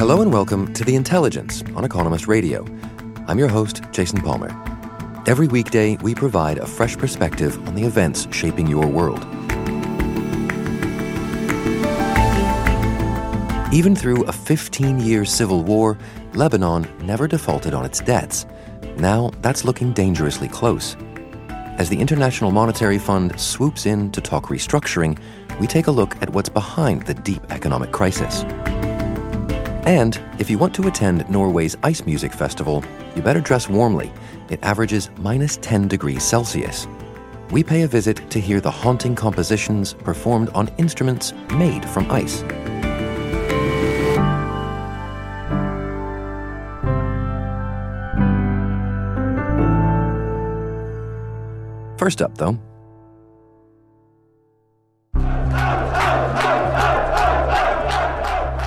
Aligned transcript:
Hello 0.00 0.22
and 0.22 0.32
welcome 0.32 0.72
to 0.72 0.82
The 0.82 0.94
Intelligence 0.94 1.62
on 1.76 1.84
Economist 1.84 2.26
Radio. 2.26 2.64
I'm 3.28 3.38
your 3.38 3.48
host, 3.48 3.82
Jason 3.92 4.22
Palmer. 4.22 4.48
Every 5.26 5.46
weekday, 5.46 5.98
we 5.98 6.14
provide 6.14 6.56
a 6.56 6.64
fresh 6.64 6.96
perspective 6.96 7.58
on 7.68 7.74
the 7.74 7.82
events 7.82 8.26
shaping 8.34 8.66
your 8.66 8.86
world. 8.86 9.22
Even 13.74 13.94
through 13.94 14.24
a 14.24 14.32
15 14.32 15.00
year 15.00 15.26
civil 15.26 15.62
war, 15.62 15.98
Lebanon 16.32 16.88
never 17.02 17.28
defaulted 17.28 17.74
on 17.74 17.84
its 17.84 18.00
debts. 18.00 18.46
Now 18.96 19.30
that's 19.42 19.66
looking 19.66 19.92
dangerously 19.92 20.48
close. 20.48 20.96
As 21.76 21.90
the 21.90 22.00
International 22.00 22.50
Monetary 22.52 22.98
Fund 22.98 23.38
swoops 23.38 23.84
in 23.84 24.10
to 24.12 24.22
talk 24.22 24.46
restructuring, 24.46 25.20
we 25.60 25.66
take 25.66 25.88
a 25.88 25.92
look 25.92 26.16
at 26.22 26.30
what's 26.30 26.48
behind 26.48 27.02
the 27.02 27.12
deep 27.12 27.42
economic 27.50 27.92
crisis. 27.92 28.46
And 29.86 30.20
if 30.38 30.50
you 30.50 30.58
want 30.58 30.74
to 30.74 30.86
attend 30.88 31.28
Norway's 31.30 31.76
Ice 31.82 32.04
Music 32.04 32.32
Festival, 32.32 32.84
you 33.16 33.22
better 33.22 33.40
dress 33.40 33.68
warmly. 33.68 34.12
It 34.50 34.60
averages 34.62 35.10
minus 35.18 35.56
10 35.58 35.88
degrees 35.88 36.22
Celsius. 36.22 36.86
We 37.50 37.64
pay 37.64 37.82
a 37.82 37.88
visit 37.88 38.30
to 38.30 38.40
hear 38.40 38.60
the 38.60 38.70
haunting 38.70 39.14
compositions 39.14 39.94
performed 39.94 40.50
on 40.50 40.68
instruments 40.78 41.32
made 41.54 41.88
from 41.88 42.10
ice. 42.10 42.44
First 51.98 52.22
up, 52.22 52.38
though, 52.38 52.58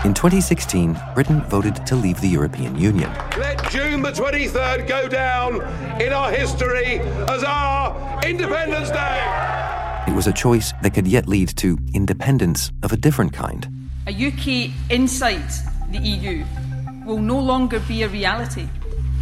In 0.06 0.14
2016, 0.14 1.00
Britain 1.14 1.42
voted 1.44 1.86
to 1.88 1.96
leave 1.96 2.20
the 2.20 2.28
European 2.28 2.78
Union. 2.78 3.10
Let 3.38 3.70
June 3.72 4.02
the 4.02 4.12
23rd 4.12 4.86
go 4.86 5.08
down 5.08 5.62
in 6.02 6.12
our 6.12 6.30
history 6.30 7.00
as 7.30 7.42
our 7.46 8.20
Independence 8.22 8.90
Day. 8.90 10.04
It 10.06 10.14
was 10.14 10.28
a 10.28 10.34
choice 10.34 10.74
that 10.82 10.94
could 10.94 11.08
yet 11.08 11.30
lead 11.30 11.56
to 11.56 11.78
independence 11.94 12.70
of 12.84 12.92
a 12.92 12.98
different 12.98 13.32
kind. 13.32 13.66
A 14.06 14.12
UK 14.12 14.74
inside 14.90 15.50
the 15.90 16.00
EU 16.00 16.44
will 17.06 17.20
no 17.20 17.40
longer 17.40 17.80
be 17.80 18.04
a 18.04 18.10
reality. 18.10 18.68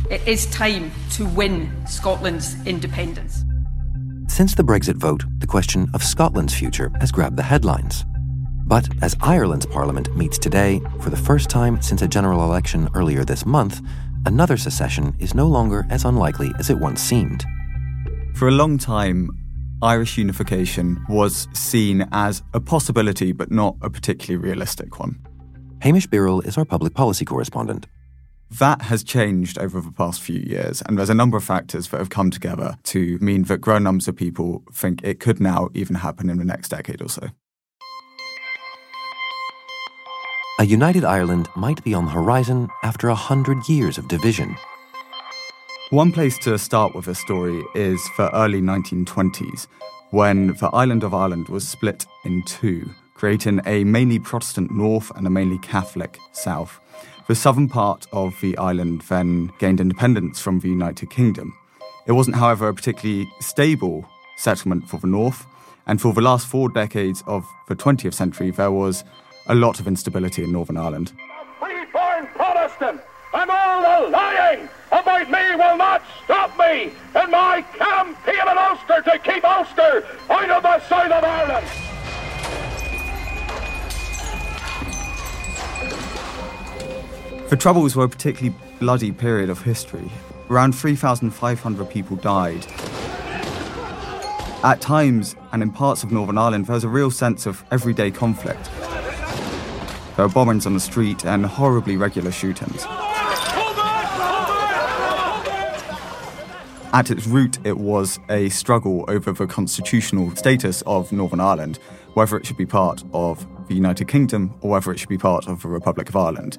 It 0.10 0.28
is 0.28 0.48
time 0.48 0.92
to 1.12 1.28
win 1.28 1.72
Scotland's 1.86 2.56
independence. 2.66 3.46
Since 4.28 4.56
the 4.56 4.64
Brexit 4.64 4.96
vote, 4.96 5.26
the 5.38 5.48
question 5.48 5.92
of 5.94 6.04
Scotland's 6.04 6.56
future 6.56 6.92
has 7.00 7.12
grabbed 7.12 7.38
the 7.38 7.44
headlines. 7.44 8.04
But 8.66 8.88
as 9.02 9.16
Ireland's 9.22 9.66
parliament 9.66 10.16
meets 10.16 10.38
today, 10.38 10.82
for 11.02 11.10
the 11.10 11.18
first 11.18 11.50
time 11.50 11.82
since 11.82 12.02
a 12.02 12.08
general 12.08 12.44
election 12.44 12.90
earlier 12.94 13.26
this 13.26 13.46
month, 13.46 13.82
another 14.26 14.58
secession 14.58 15.16
is 15.20 15.34
no 15.34 15.48
longer 15.48 15.86
as 15.90 16.06
unlikely 16.06 16.52
as 16.60 16.70
it 16.70 16.80
once 16.80 17.02
seemed. 17.02 17.44
For 18.36 18.48
a 18.48 18.52
long 18.52 18.78
time, 18.78 19.30
Irish 19.82 20.18
unification 20.18 21.04
was 21.10 21.48
seen 21.54 22.08
as 22.12 22.44
a 22.54 22.60
possibility, 22.60 23.32
but 23.32 23.52
not 23.52 23.76
a 23.82 23.90
particularly 23.90 24.38
realistic 24.38 25.00
one. 25.00 25.20
Hamish 25.82 26.08
Birrell 26.08 26.46
is 26.46 26.58
our 26.58 26.66
public 26.66 26.94
policy 26.94 27.26
correspondent. 27.26 27.88
That 28.60 28.84
has 28.84 29.04
changed 29.04 29.58
over 29.58 29.82
the 29.82 29.92
past 29.92 30.22
few 30.22 30.40
years, 30.40 30.84
and 30.86 30.98
there's 30.98 31.10
a 31.10 31.16
number 31.16 31.38
of 31.38 31.44
factors 31.44 31.88
that 31.88 31.98
have 31.98 32.10
come 32.10 32.30
together 32.30 32.78
to 32.84 33.18
mean 33.20 33.44
that 33.44 33.60
growing 33.60 33.84
numbers 33.84 34.08
of 34.08 34.16
people 34.16 34.64
think 34.72 35.04
it 35.04 35.20
could 35.20 35.40
now 35.40 35.70
even 35.74 35.96
happen 35.96 36.30
in 36.30 36.38
the 36.38 36.46
next 36.46 36.70
decade 36.70 37.02
or 37.02 37.10
so. 37.10 37.30
A 40.62 40.64
united 40.64 41.04
Ireland 41.04 41.50
might 41.56 41.84
be 41.84 41.96
on 41.96 42.06
the 42.06 42.12
horizon 42.12 42.70
after 42.84 43.10
a 43.10 43.16
hundred 43.16 43.68
years 43.68 43.98
of 43.98 44.08
division. 44.08 44.56
One 45.90 46.12
place 46.12 46.38
to 46.44 46.56
start 46.60 46.94
with 46.94 47.08
a 47.08 47.16
story 47.16 47.64
is 47.74 48.00
for 48.10 48.30
early 48.32 48.62
1920s, 48.62 49.66
when 50.12 50.54
the 50.54 50.70
island 50.72 51.04
of 51.04 51.16
Ireland 51.16 51.50
was 51.50 51.68
split 51.68 52.06
in 52.26 52.44
two, 52.44 52.92
creating 53.16 53.62
a 53.66 53.84
mainly 53.86 54.20
Protestant 54.20 54.70
north 54.70 55.12
and 55.16 55.26
a 55.26 55.32
mainly 55.32 55.58
Catholic 55.58 56.20
south. 56.32 56.80
The 57.26 57.34
southern 57.34 57.68
part 57.68 58.06
of 58.14 58.40
the 58.40 58.56
island 58.60 59.02
then 59.10 59.52
gained 59.58 59.80
independence 59.82 60.42
from 60.42 60.60
the 60.60 60.70
United 60.70 61.10
Kingdom. 61.10 61.58
It 62.06 62.12
wasn't, 62.12 62.36
however, 62.36 62.68
a 62.68 62.74
particularly 62.76 63.28
stable 63.40 64.08
settlement 64.38 64.88
for 64.88 65.00
the 65.00 65.08
north, 65.08 65.44
and 65.88 66.00
for 66.00 66.14
the 66.14 66.22
last 66.22 66.46
four 66.46 66.70
decades 66.70 67.24
of 67.26 67.48
the 67.68 67.76
20th 67.76 68.14
century, 68.14 68.52
there 68.52 68.70
was 68.70 69.04
a 69.52 69.56
lot 69.56 69.82
of 69.82 69.88
instability 69.88 70.46
in 70.46 70.52
Northern 70.54 70.78
Ireland. 70.78 71.12
Free-born 71.60 72.26
Protestant 72.28 73.02
and 73.34 73.52
all 73.52 73.82
the 73.82 74.10
lying 74.10 74.70
about 74.94 75.30
me 75.30 75.56
will 75.56 75.76
not 75.76 76.02
stop 76.24 76.58
me 76.58 76.94
in 77.22 77.32
my 77.32 77.62
campaign 77.78 78.48
in 78.50 78.58
Ulster 78.58 79.02
to 79.12 79.20
keep 79.20 79.44
Ulster 79.44 80.08
out 80.30 80.50
of 80.50 80.64
the 80.64 80.80
south 80.88 81.12
of 81.12 81.24
Ireland. 81.26 81.68
The 87.50 87.58
Troubles 87.58 87.98
were 87.98 88.06
a 88.06 88.10
particularly 88.10 88.58
bloody 88.80 89.12
period 89.12 89.50
of 89.50 89.62
history. 89.64 90.10
Around 90.50 90.76
3,500 90.76 91.90
people 91.90 92.16
died. 92.16 92.66
At 94.64 94.80
times, 94.80 95.36
and 95.52 95.62
in 95.62 95.72
parts 95.72 96.04
of 96.04 96.12
Northern 96.14 96.38
Ireland, 96.38 96.68
there 96.68 96.76
was 96.76 96.86
a 96.86 96.90
real 96.90 97.12
sense 97.12 97.46
of 97.46 97.66
everyday 97.70 98.12
conflict. 98.12 98.70
There 100.18 100.28
were 100.28 100.34
bombings 100.34 100.66
on 100.66 100.74
the 100.74 100.80
street 100.80 101.26
and 101.26 101.46
horribly 101.46 101.96
regular 101.96 102.32
shootings. 102.32 102.86
At 106.94 107.10
its 107.10 107.26
root, 107.26 107.58
it 107.66 107.78
was 107.78 108.20
a 108.30 108.50
struggle 108.50 109.06
over 109.08 109.32
the 109.32 109.48
constitutional 109.48 110.36
status 110.36 110.84
of 110.86 111.14
Northern 111.14 111.40
Ireland, 111.40 111.80
whether 112.14 112.36
it 112.36 112.46
should 112.46 112.58
be 112.58 112.66
part 112.66 113.06
of 113.14 113.48
the 113.70 113.74
United 113.74 114.10
Kingdom 114.10 114.54
or 114.60 114.72
whether 114.72 114.92
it 114.92 115.00
should 115.00 115.08
be 115.08 115.18
part 115.18 115.48
of 115.48 115.62
the 115.62 115.70
Republic 115.70 116.10
of 116.10 116.18
Ireland. 116.18 116.58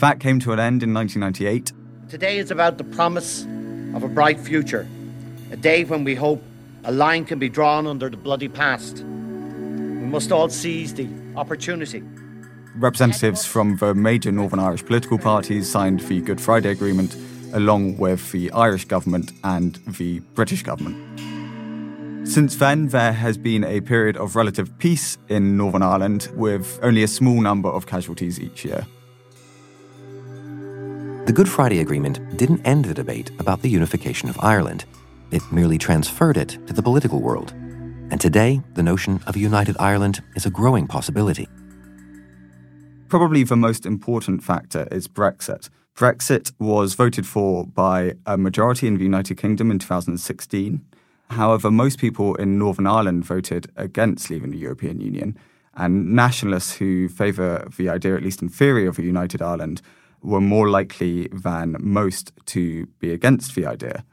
That 0.00 0.18
came 0.18 0.40
to 0.40 0.52
an 0.52 0.58
end 0.58 0.82
in 0.82 0.92
1998. 0.92 1.72
Today 2.08 2.38
is 2.38 2.50
about 2.50 2.78
the 2.78 2.84
promise 2.84 3.44
of 3.94 4.02
a 4.02 4.08
bright 4.08 4.40
future, 4.40 4.88
a 5.52 5.56
day 5.56 5.84
when 5.84 6.02
we 6.02 6.16
hope 6.16 6.42
a 6.82 6.90
line 6.90 7.24
can 7.24 7.38
be 7.38 7.48
drawn 7.48 7.86
under 7.86 8.10
the 8.10 8.16
bloody 8.16 8.48
past. 8.48 8.98
We 8.98 10.10
must 10.10 10.32
all 10.32 10.48
seize 10.48 10.92
the 10.92 11.06
opportunity. 11.36 12.02
Representatives 12.76 13.44
from 13.44 13.76
the 13.76 13.94
major 13.94 14.32
Northern 14.32 14.58
Irish 14.58 14.84
political 14.84 15.18
parties 15.18 15.70
signed 15.70 16.00
the 16.00 16.20
Good 16.20 16.40
Friday 16.40 16.70
Agreement, 16.70 17.16
along 17.52 17.98
with 17.98 18.32
the 18.32 18.50
Irish 18.50 18.84
government 18.86 19.32
and 19.44 19.76
the 19.86 20.20
British 20.34 20.62
government. 20.62 20.96
Since 22.26 22.56
then, 22.56 22.88
there 22.88 23.12
has 23.12 23.36
been 23.36 23.64
a 23.64 23.80
period 23.80 24.16
of 24.16 24.34
relative 24.34 24.76
peace 24.78 25.18
in 25.28 25.56
Northern 25.56 25.82
Ireland, 25.82 26.28
with 26.34 26.80
only 26.82 27.02
a 27.02 27.08
small 27.08 27.40
number 27.40 27.68
of 27.68 27.86
casualties 27.86 28.40
each 28.40 28.64
year. 28.64 28.86
The 31.26 31.32
Good 31.32 31.48
Friday 31.48 31.80
Agreement 31.80 32.36
didn't 32.36 32.66
end 32.66 32.86
the 32.86 32.94
debate 32.94 33.30
about 33.38 33.62
the 33.62 33.70
unification 33.70 34.28
of 34.28 34.38
Ireland. 34.40 34.84
It 35.30 35.42
merely 35.52 35.78
transferred 35.78 36.36
it 36.36 36.58
to 36.66 36.72
the 36.72 36.82
political 36.82 37.20
world. 37.20 37.54
And 38.14 38.20
today, 38.20 38.62
the 38.74 38.82
notion 38.84 39.20
of 39.26 39.34
a 39.34 39.40
united 39.40 39.74
Ireland 39.80 40.22
is 40.36 40.46
a 40.46 40.50
growing 40.50 40.86
possibility. 40.86 41.48
Probably 43.08 43.42
the 43.42 43.56
most 43.56 43.84
important 43.84 44.44
factor 44.44 44.86
is 44.92 45.08
Brexit. 45.08 45.68
Brexit 45.96 46.52
was 46.60 46.94
voted 46.94 47.26
for 47.26 47.66
by 47.66 48.12
a 48.24 48.38
majority 48.38 48.86
in 48.86 48.98
the 48.98 49.02
United 49.02 49.36
Kingdom 49.36 49.68
in 49.68 49.80
2016. 49.80 50.80
However, 51.30 51.72
most 51.72 51.98
people 51.98 52.36
in 52.36 52.56
Northern 52.56 52.86
Ireland 52.86 53.24
voted 53.24 53.72
against 53.74 54.30
leaving 54.30 54.52
the 54.52 54.58
European 54.58 55.00
Union, 55.00 55.36
and 55.74 56.14
nationalists 56.14 56.76
who 56.76 57.08
favour 57.08 57.66
the 57.76 57.88
idea, 57.88 58.14
at 58.14 58.22
least 58.22 58.42
in 58.42 58.48
theory, 58.48 58.86
of 58.86 58.96
a 58.96 59.02
united 59.02 59.42
Ireland 59.42 59.82
were 60.22 60.40
more 60.40 60.70
likely 60.70 61.26
than 61.32 61.74
most 61.80 62.32
to 62.46 62.86
be 63.00 63.10
against 63.12 63.56
the 63.56 63.66
idea. 63.66 64.04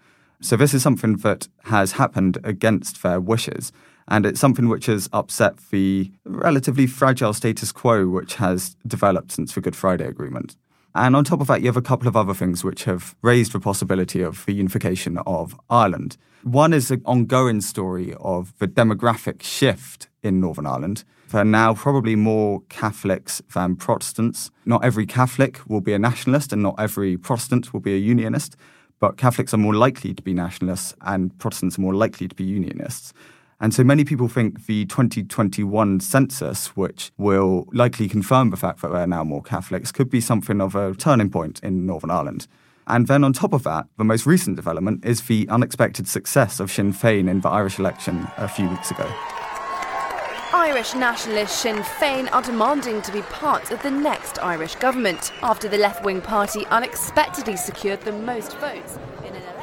So, 0.43 0.55
this 0.55 0.73
is 0.73 0.81
something 0.81 1.17
that 1.17 1.47
has 1.65 1.91
happened 1.91 2.39
against 2.43 3.03
their 3.03 3.21
wishes. 3.21 3.71
And 4.11 4.25
it's 4.25 4.41
something 4.41 4.67
which 4.67 4.87
has 4.87 5.07
upset 5.13 5.55
the 5.71 6.11
relatively 6.25 6.85
fragile 6.85 7.31
status 7.31 7.71
quo 7.71 8.09
which 8.09 8.35
has 8.35 8.75
developed 8.85 9.31
since 9.31 9.55
the 9.55 9.61
Good 9.61 9.73
Friday 9.73 10.05
Agreement. 10.05 10.57
And 10.93 11.15
on 11.15 11.23
top 11.23 11.39
of 11.39 11.47
that, 11.47 11.61
you 11.61 11.67
have 11.67 11.77
a 11.77 11.81
couple 11.81 12.09
of 12.09 12.17
other 12.17 12.33
things 12.33 12.61
which 12.61 12.83
have 12.83 13.15
raised 13.21 13.53
the 13.53 13.59
possibility 13.61 14.21
of 14.21 14.45
the 14.45 14.51
unification 14.51 15.17
of 15.19 15.57
Ireland. 15.69 16.17
One 16.43 16.73
is 16.73 16.89
the 16.89 17.01
ongoing 17.05 17.61
story 17.61 18.13
of 18.19 18.53
the 18.59 18.67
demographic 18.67 19.43
shift 19.43 20.09
in 20.21 20.41
Northern 20.41 20.67
Ireland. 20.67 21.05
There 21.29 21.39
are 21.39 21.45
now 21.45 21.73
probably 21.73 22.17
more 22.17 22.63
Catholics 22.67 23.41
than 23.53 23.77
Protestants. 23.77 24.51
Not 24.65 24.83
every 24.83 25.05
Catholic 25.05 25.61
will 25.69 25.79
be 25.79 25.93
a 25.93 25.99
nationalist, 25.99 26.51
and 26.51 26.61
not 26.61 26.75
every 26.77 27.15
Protestant 27.15 27.71
will 27.71 27.79
be 27.79 27.93
a 27.93 27.97
unionist, 27.97 28.57
but 28.99 29.15
Catholics 29.15 29.53
are 29.53 29.57
more 29.57 29.73
likely 29.73 30.13
to 30.13 30.21
be 30.21 30.33
nationalists, 30.33 30.93
and 30.99 31.37
Protestants 31.39 31.77
are 31.77 31.81
more 31.81 31.95
likely 31.95 32.27
to 32.27 32.35
be 32.35 32.43
unionists. 32.43 33.13
And 33.61 33.75
so 33.75 33.83
many 33.83 34.03
people 34.03 34.27
think 34.27 34.65
the 34.65 34.85
2021 34.87 35.99
census, 35.99 36.75
which 36.75 37.11
will 37.19 37.67
likely 37.71 38.09
confirm 38.09 38.49
the 38.49 38.57
fact 38.57 38.81
that 38.81 38.91
there 38.91 39.01
are 39.01 39.07
now 39.07 39.23
more 39.23 39.43
Catholics, 39.43 39.91
could 39.91 40.09
be 40.09 40.19
something 40.19 40.59
of 40.59 40.73
a 40.73 40.95
turning 40.95 41.29
point 41.29 41.59
in 41.61 41.85
Northern 41.85 42.09
Ireland. 42.09 42.47
And 42.87 43.05
then 43.05 43.23
on 43.23 43.33
top 43.33 43.53
of 43.53 43.61
that, 43.61 43.85
the 43.99 44.03
most 44.03 44.25
recent 44.25 44.55
development 44.55 45.05
is 45.05 45.21
the 45.21 45.47
unexpected 45.47 46.07
success 46.07 46.59
of 46.59 46.71
Sinn 46.71 46.91
Féin 46.91 47.29
in 47.29 47.41
the 47.41 47.49
Irish 47.49 47.77
election 47.77 48.27
a 48.37 48.47
few 48.47 48.67
weeks 48.67 48.89
ago. 48.89 49.07
Irish 50.53 50.95
nationalist 50.95 51.57
Sinn 51.57 51.77
Féin 51.77 52.33
are 52.33 52.41
demanding 52.41 53.03
to 53.03 53.11
be 53.11 53.21
part 53.23 53.69
of 53.69 53.79
the 53.83 53.91
next 53.91 54.39
Irish 54.39 54.73
government 54.75 55.31
after 55.43 55.69
the 55.69 55.77
left 55.77 56.03
wing 56.03 56.19
party 56.19 56.65
unexpectedly 56.67 57.55
secured 57.55 58.01
the 58.01 58.11
most 58.11 58.57
votes. 58.57 58.97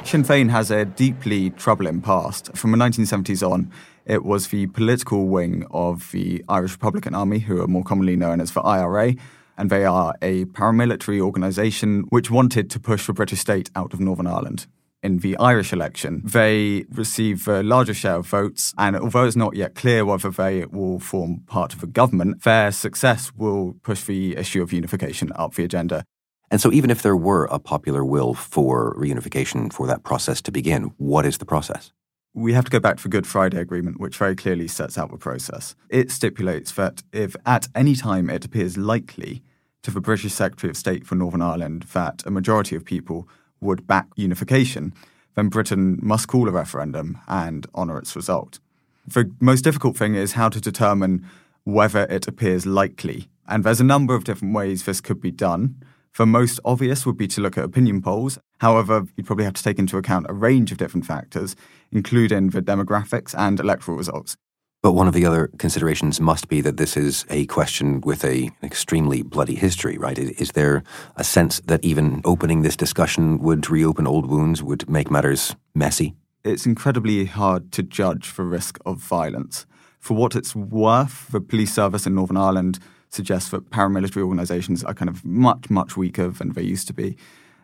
Sinn 0.05 0.23
Féin 0.23 0.49
has 0.49 0.71
a 0.71 0.85
deeply 0.85 1.49
troubling 1.51 2.01
past. 2.01 2.55
From 2.55 2.71
the 2.71 2.77
1970s 2.77 3.47
on, 3.47 3.71
it 4.05 4.23
was 4.23 4.47
the 4.47 4.67
political 4.67 5.27
wing 5.27 5.65
of 5.71 6.11
the 6.11 6.43
Irish 6.49 6.73
Republican 6.73 7.15
Army, 7.15 7.39
who 7.39 7.61
are 7.61 7.67
more 7.67 7.83
commonly 7.83 8.15
known 8.15 8.41
as 8.41 8.51
the 8.51 8.61
IRA, 8.61 9.15
and 9.57 9.69
they 9.69 9.85
are 9.85 10.15
a 10.21 10.45
paramilitary 10.45 11.19
organisation 11.19 12.03
which 12.09 12.31
wanted 12.31 12.69
to 12.69 12.79
push 12.79 13.07
the 13.07 13.13
British 13.13 13.39
state 13.39 13.69
out 13.75 13.93
of 13.93 13.99
Northern 13.99 14.27
Ireland. 14.27 14.67
In 15.01 15.19
the 15.19 15.37
Irish 15.37 15.71
election, 15.71 16.21
they 16.25 16.85
received 16.91 17.47
a 17.47 17.63
larger 17.63 17.93
share 17.93 18.15
of 18.15 18.27
votes, 18.27 18.73
and 18.77 18.97
although 18.97 19.25
it's 19.25 19.35
not 19.35 19.55
yet 19.55 19.75
clear 19.75 20.03
whether 20.03 20.29
they 20.29 20.65
will 20.65 20.99
form 20.99 21.41
part 21.47 21.73
of 21.73 21.83
a 21.83 21.87
government, 21.87 22.43
their 22.43 22.71
success 22.71 23.31
will 23.37 23.75
push 23.83 24.03
the 24.03 24.35
issue 24.35 24.61
of 24.61 24.73
unification 24.73 25.31
up 25.35 25.55
the 25.55 25.63
agenda. 25.63 26.03
And 26.51 26.59
so, 26.59 26.71
even 26.73 26.89
if 26.89 27.01
there 27.01 27.15
were 27.15 27.45
a 27.45 27.59
popular 27.59 28.03
will 28.03 28.33
for 28.33 28.93
reunification 28.95 29.71
for 29.71 29.87
that 29.87 30.03
process 30.03 30.41
to 30.41 30.51
begin, 30.51 30.91
what 30.97 31.25
is 31.25 31.37
the 31.37 31.45
process? 31.45 31.93
We 32.33 32.53
have 32.53 32.65
to 32.65 32.71
go 32.71 32.79
back 32.79 32.97
to 32.97 33.03
the 33.03 33.09
Good 33.09 33.25
Friday 33.25 33.59
Agreement, 33.59 33.99
which 33.99 34.17
very 34.17 34.35
clearly 34.35 34.67
sets 34.67 34.97
out 34.97 35.09
the 35.09 35.17
process. 35.17 35.75
It 35.89 36.11
stipulates 36.11 36.71
that 36.73 37.01
if 37.11 37.35
at 37.45 37.67
any 37.73 37.95
time 37.95 38.29
it 38.29 38.45
appears 38.45 38.77
likely 38.77 39.41
to 39.81 39.91
the 39.91 39.99
British 39.99 40.33
Secretary 40.33 40.69
of 40.69 40.77
State 40.77 41.07
for 41.07 41.15
Northern 41.15 41.41
Ireland 41.41 41.83
that 41.93 42.23
a 42.27 42.31
majority 42.31 42.75
of 42.75 42.85
people 42.85 43.27
would 43.59 43.87
back 43.87 44.07
unification, 44.15 44.93
then 45.35 45.49
Britain 45.49 45.97
must 46.03 46.27
call 46.27 46.47
a 46.47 46.51
referendum 46.51 47.17
and 47.27 47.65
honour 47.73 47.97
its 47.97 48.15
result. 48.15 48.59
The 49.07 49.31
most 49.39 49.63
difficult 49.63 49.97
thing 49.97 50.13
is 50.13 50.33
how 50.33 50.49
to 50.49 50.61
determine 50.61 51.25
whether 51.63 52.03
it 52.03 52.27
appears 52.27 52.65
likely. 52.65 53.27
And 53.47 53.63
there's 53.63 53.81
a 53.81 53.85
number 53.85 54.13
of 54.13 54.23
different 54.23 54.53
ways 54.53 54.83
this 54.83 55.01
could 55.01 55.19
be 55.19 55.31
done. 55.31 55.81
The 56.15 56.27
most 56.27 56.59
obvious 56.63 57.05
would 57.05 57.17
be 57.17 57.27
to 57.29 57.41
look 57.41 57.57
at 57.57 57.63
opinion 57.63 58.01
polls. 58.01 58.37
However, 58.59 59.05
you'd 59.15 59.25
probably 59.25 59.45
have 59.45 59.53
to 59.53 59.63
take 59.63 59.79
into 59.79 59.97
account 59.97 60.27
a 60.29 60.33
range 60.33 60.71
of 60.71 60.77
different 60.77 61.05
factors, 61.05 61.55
including 61.91 62.49
the 62.49 62.61
demographics 62.61 63.33
and 63.37 63.59
electoral 63.59 63.97
results. 63.97 64.35
But 64.81 64.93
one 64.93 65.07
of 65.09 65.13
the 65.13 65.25
other 65.25 65.49
considerations 65.57 66.21
must 66.21 66.47
be 66.47 66.61
that 66.61 66.77
this 66.77 66.95
is 66.95 67.25
a 67.29 67.45
question 67.47 67.99
with 68.01 68.23
a, 68.23 68.45
an 68.45 68.53
extremely 68.63 69.21
bloody 69.23 69.55
history, 69.55 69.97
right? 69.97 70.17
Is 70.17 70.53
there 70.53 70.83
a 71.17 71.23
sense 71.23 71.59
that 71.65 71.83
even 71.83 72.21
opening 72.23 72.61
this 72.61 72.77
discussion 72.77 73.39
would 73.39 73.69
reopen 73.69 74.07
old 74.07 74.27
wounds, 74.27 74.63
would 74.63 74.89
make 74.89 75.11
matters 75.11 75.53
messy? 75.75 76.15
It's 76.45 76.65
incredibly 76.65 77.25
hard 77.25 77.73
to 77.73 77.83
judge 77.83 78.33
the 78.33 78.43
risk 78.43 78.79
of 78.85 78.99
violence. 78.99 79.65
For 79.99 80.15
what 80.15 80.33
it's 80.33 80.55
worth, 80.55 81.27
the 81.29 81.41
police 81.41 81.73
service 81.73 82.07
in 82.07 82.15
Northern 82.15 82.37
Ireland 82.37 82.79
suggests 83.09 83.49
that 83.49 83.71
paramilitary 83.71 84.21
organisations 84.21 84.83
are 84.85 84.93
kind 84.93 85.09
of 85.09 85.25
much, 85.25 85.69
much 85.69 85.97
weaker 85.97 86.29
than 86.29 86.53
they 86.53 86.61
used 86.61 86.87
to 86.87 86.93
be. 86.93 87.17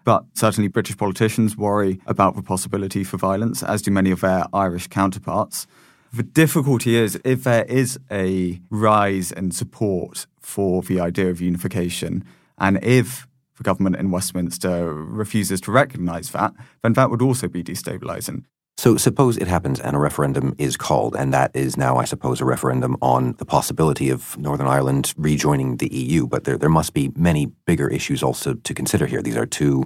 But 0.06 0.24
certainly 0.34 0.68
British 0.69 0.96
politicians 0.98 1.57
worry 1.57 2.00
about 2.06 2.36
the 2.36 2.44
possibility 2.44 3.04
for 3.04 3.18
violence, 3.18 3.63
as 3.63 3.81
do 3.81 3.92
many 3.92 4.12
of 4.12 4.22
their 4.22 4.46
Irish 4.54 4.88
counterparts. 4.88 5.68
The 6.13 6.24
difficulty 6.24 6.96
is 6.96 7.19
if 7.25 7.44
there 7.44 7.66
is 7.66 8.00
a 8.10 8.62
rise 8.69 9.31
in 9.31 9.52
support 9.52 10.28
for 10.40 10.84
the 10.84 11.00
idea 11.02 11.30
of 11.30 11.42
unification, 11.42 12.24
and 12.57 12.81
if 12.84 13.28
the 13.57 13.63
government 13.63 13.96
in 13.96 14.12
Westminster 14.12 14.94
refuses 14.94 15.60
to 15.62 15.72
recognise 15.72 16.30
that, 16.31 16.54
then 16.84 16.94
that 16.94 17.10
would 17.10 17.22
also 17.22 17.48
be 17.48 17.63
destabilising. 17.63 18.46
So, 18.77 18.98
suppose 18.98 19.38
it 19.38 19.48
happens 19.48 19.80
and 19.80 19.95
a 19.95 20.00
referendum 20.00 20.54
is 20.57 20.75
called, 20.75 21.16
and 21.16 21.33
that 21.33 21.51
is 21.54 21.77
now, 21.77 21.95
I 21.95 22.04
suppose, 22.04 22.42
a 22.42 22.45
referendum 22.45 22.98
on 23.01 23.33
the 23.38 23.45
possibility 23.45 24.10
of 24.10 24.38
Northern 24.38 24.68
Ireland 24.68 25.13
rejoining 25.18 25.77
the 25.77 25.88
EU. 25.94 26.27
But 26.27 26.44
there, 26.44 26.57
there 26.57 26.69
must 26.69 26.94
be 26.94 27.12
many 27.16 27.45
bigger 27.66 27.88
issues 27.88 28.22
also 28.22 28.56
to 28.56 28.74
consider 28.74 29.06
here. 29.06 29.22
These 29.22 29.38
are 29.38 29.45
two 29.45 29.86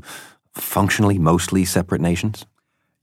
functionally 0.53 1.19
mostly 1.19 1.65
separate 1.65 2.01
nations. 2.01 2.47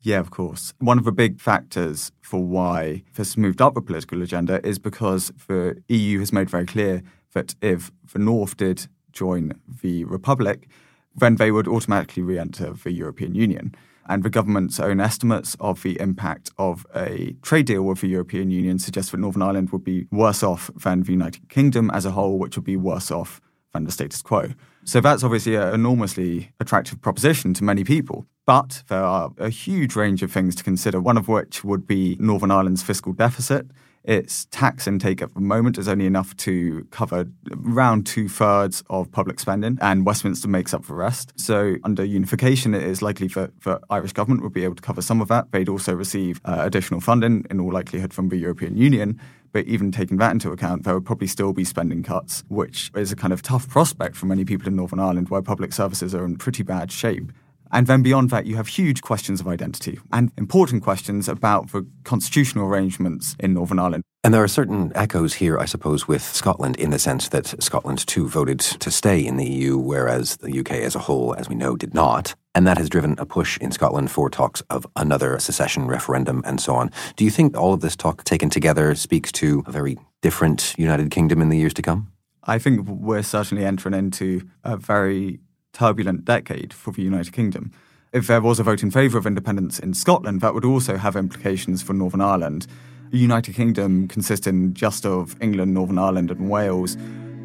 Yeah, 0.00 0.18
of 0.18 0.30
course. 0.30 0.74
One 0.78 0.98
of 0.98 1.04
the 1.04 1.12
big 1.12 1.40
factors 1.40 2.12
for 2.20 2.42
why 2.42 3.02
this 3.14 3.36
moved 3.36 3.62
up 3.62 3.74
the 3.74 3.80
political 3.80 4.22
agenda 4.22 4.64
is 4.66 4.78
because 4.78 5.32
the 5.46 5.82
EU 5.88 6.18
has 6.18 6.32
made 6.32 6.50
very 6.50 6.66
clear 6.66 7.02
that 7.32 7.54
if 7.60 7.92
the 8.12 8.18
North 8.18 8.56
did 8.56 8.88
join 9.12 9.52
the 9.82 10.04
Republic, 10.04 10.68
then 11.14 11.36
they 11.36 11.50
would 11.50 11.66
automatically 11.66 12.22
re 12.22 12.38
enter 12.38 12.72
the 12.72 12.92
European 12.92 13.34
Union 13.34 13.74
and 14.08 14.23
the 14.23 14.31
government's 14.31 14.81
own 14.81 15.00
estimates 15.00 15.56
of 15.61 15.82
the 15.82 16.00
impact 16.00 16.50
of 16.58 16.87
a 16.94 17.37
trade 17.43 17.67
deal 17.67 17.82
with 17.82 18.00
the 18.00 18.08
European 18.08 18.50
Union 18.50 18.79
suggest 18.79 19.11
that 19.11 19.19
Northern 19.19 19.43
Ireland 19.43 19.70
would 19.70 19.85
be 19.85 20.06
worse 20.11 20.43
off 20.43 20.70
than 20.82 21.03
the 21.03 21.12
United 21.12 21.49
Kingdom 21.49 21.91
as 21.91 22.05
a 22.05 22.12
whole, 22.12 22.38
which 22.38 22.56
would 22.56 22.64
be 22.64 22.76
worse 22.76 23.11
off 23.11 23.41
than 23.73 23.85
the 23.85 23.93
status 23.93 24.23
quo. 24.23 24.50
So 24.85 25.00
that's 25.00 25.25
obviously 25.25 25.56
an 25.56 25.75
enormously 25.75 26.53
attractive 26.61 27.00
proposition 27.03 27.55
to 27.55 27.64
many 27.64 27.85
people. 27.85 28.26
But 28.47 28.85
there 28.88 29.03
are 29.03 29.32
a 29.38 29.49
huge 29.49 29.97
range 29.97 30.23
of 30.23 30.31
things 30.31 30.55
to 30.55 30.64
consider, 30.64 31.00
one 31.00 31.17
of 31.19 31.26
which 31.26 31.64
would 31.64 31.87
be 31.87 32.17
Northern 32.20 32.53
Ireland's 32.53 32.82
fiscal 32.82 33.12
deficit. 33.12 33.67
Its 34.06 34.44
tax 34.53 34.87
intake 34.87 35.20
at 35.20 35.34
the 35.34 35.41
moment 35.41 35.77
is 35.79 35.89
only 35.89 36.06
enough 36.06 36.36
to 36.36 36.86
cover 36.93 37.27
around 37.67 38.06
two 38.06 38.29
thirds 38.29 38.84
of 38.89 39.10
public 39.10 39.41
spending, 39.41 39.77
and 39.81 40.06
Westminster 40.06 40.46
makes 40.46 40.72
up 40.72 40.86
the 40.86 40.94
rest. 40.94 41.32
So, 41.34 41.75
under 41.82 42.05
unification, 42.05 42.72
it 42.72 42.84
is 42.84 43.03
likely 43.03 43.27
that 43.27 43.60
the 43.63 43.81
Irish 43.91 44.13
government 44.13 44.44
would 44.44 44.53
be 44.53 44.63
able 44.63 44.77
to 44.77 44.82
cover 44.82 45.03
some 45.03 45.20
of 45.20 45.27
that. 45.27 45.51
They'd 45.51 45.69
also 45.69 45.93
receive 45.93 46.41
uh, 46.44 46.58
additional 46.60 47.01
funding, 47.01 47.46
in 47.51 47.58
all 47.58 47.72
likelihood, 47.72 48.15
from 48.15 48.29
the 48.29 48.36
European 48.36 48.77
Union. 48.77 49.20
But 49.51 49.67
even 49.67 49.91
taking 49.91 50.19
that 50.19 50.31
into 50.31 50.53
account, 50.53 50.84
there 50.84 50.94
would 50.94 51.05
probably 51.05 51.27
still 51.27 51.53
be 51.53 51.65
spending 51.65 52.05
cuts, 52.05 52.44
which 52.46 52.93
is 52.94 53.10
a 53.10 53.17
kind 53.17 53.32
of 53.32 53.43
tough 53.43 53.69
prospect 53.69 54.15
for 54.15 54.27
many 54.27 54.44
people 54.44 54.69
in 54.69 54.77
Northern 54.77 55.01
Ireland 55.01 55.31
where 55.31 55.43
public 55.43 55.72
services 55.72 56.15
are 56.15 56.25
in 56.25 56.36
pretty 56.36 56.63
bad 56.63 56.93
shape. 56.93 57.32
And 57.76 57.86
then 57.88 58.02
beyond 58.02 58.30
that, 58.30 58.46
you 58.46 58.56
have 58.56 58.68
huge 58.68 59.02
questions 59.02 59.38
of 59.38 59.46
identity 59.46 59.98
and 60.10 60.32
important 60.38 60.82
questions 60.82 61.28
about 61.28 61.72
the 61.72 61.86
constitutional 62.04 62.66
arrangements 62.66 63.36
in 63.38 63.52
Northern 63.52 63.78
Ireland. 63.78 64.02
And 64.24 64.32
there 64.32 64.42
are 64.42 64.48
certain 64.48 64.92
echoes 64.94 65.34
here, 65.34 65.58
I 65.58 65.66
suppose, 65.66 66.08
with 66.08 66.22
Scotland 66.22 66.76
in 66.76 66.88
the 66.88 66.98
sense 66.98 67.28
that 67.28 67.62
Scotland 67.62 68.06
too 68.06 68.28
voted 68.28 68.60
to 68.60 68.90
stay 68.90 69.20
in 69.20 69.36
the 69.36 69.44
EU, 69.44 69.76
whereas 69.76 70.38
the 70.38 70.58
UK 70.58 70.70
as 70.70 70.94
a 70.94 71.00
whole, 71.00 71.34
as 71.34 71.50
we 71.50 71.54
know, 71.54 71.76
did 71.76 71.92
not. 71.92 72.34
And 72.54 72.66
that 72.66 72.78
has 72.78 72.88
driven 72.88 73.14
a 73.18 73.26
push 73.26 73.58
in 73.58 73.72
Scotland 73.72 74.10
for 74.10 74.30
talks 74.30 74.62
of 74.70 74.86
another 74.96 75.38
secession 75.38 75.86
referendum 75.86 76.42
and 76.46 76.58
so 76.58 76.76
on. 76.76 76.90
Do 77.16 77.26
you 77.26 77.30
think 77.30 77.58
all 77.58 77.74
of 77.74 77.82
this 77.82 77.94
talk 77.94 78.24
taken 78.24 78.48
together 78.48 78.94
speaks 78.94 79.30
to 79.32 79.62
a 79.66 79.70
very 79.70 79.98
different 80.22 80.74
United 80.78 81.10
Kingdom 81.10 81.42
in 81.42 81.50
the 81.50 81.58
years 81.58 81.74
to 81.74 81.82
come? 81.82 82.10
I 82.42 82.58
think 82.58 82.88
we're 82.88 83.22
certainly 83.22 83.66
entering 83.66 83.94
into 83.94 84.48
a 84.64 84.78
very 84.78 85.40
turbulent 85.76 86.24
decade 86.24 86.72
for 86.72 86.90
the 86.90 87.02
United 87.02 87.32
Kingdom. 87.32 87.70
If 88.12 88.26
there 88.26 88.40
was 88.40 88.58
a 88.58 88.62
vote 88.62 88.82
in 88.82 88.90
favour 88.90 89.18
of 89.18 89.26
independence 89.26 89.78
in 89.78 89.92
Scotland, 89.92 90.40
that 90.40 90.54
would 90.54 90.64
also 90.64 90.96
have 90.96 91.16
implications 91.16 91.82
for 91.82 91.92
Northern 91.92 92.22
Ireland. 92.22 92.66
The 93.10 93.18
United 93.18 93.54
Kingdom, 93.54 94.08
consisting 94.08 94.72
just 94.72 95.04
of 95.04 95.36
England, 95.42 95.74
Northern 95.74 95.98
Ireland, 95.98 96.30
and 96.30 96.48
Wales, 96.48 96.96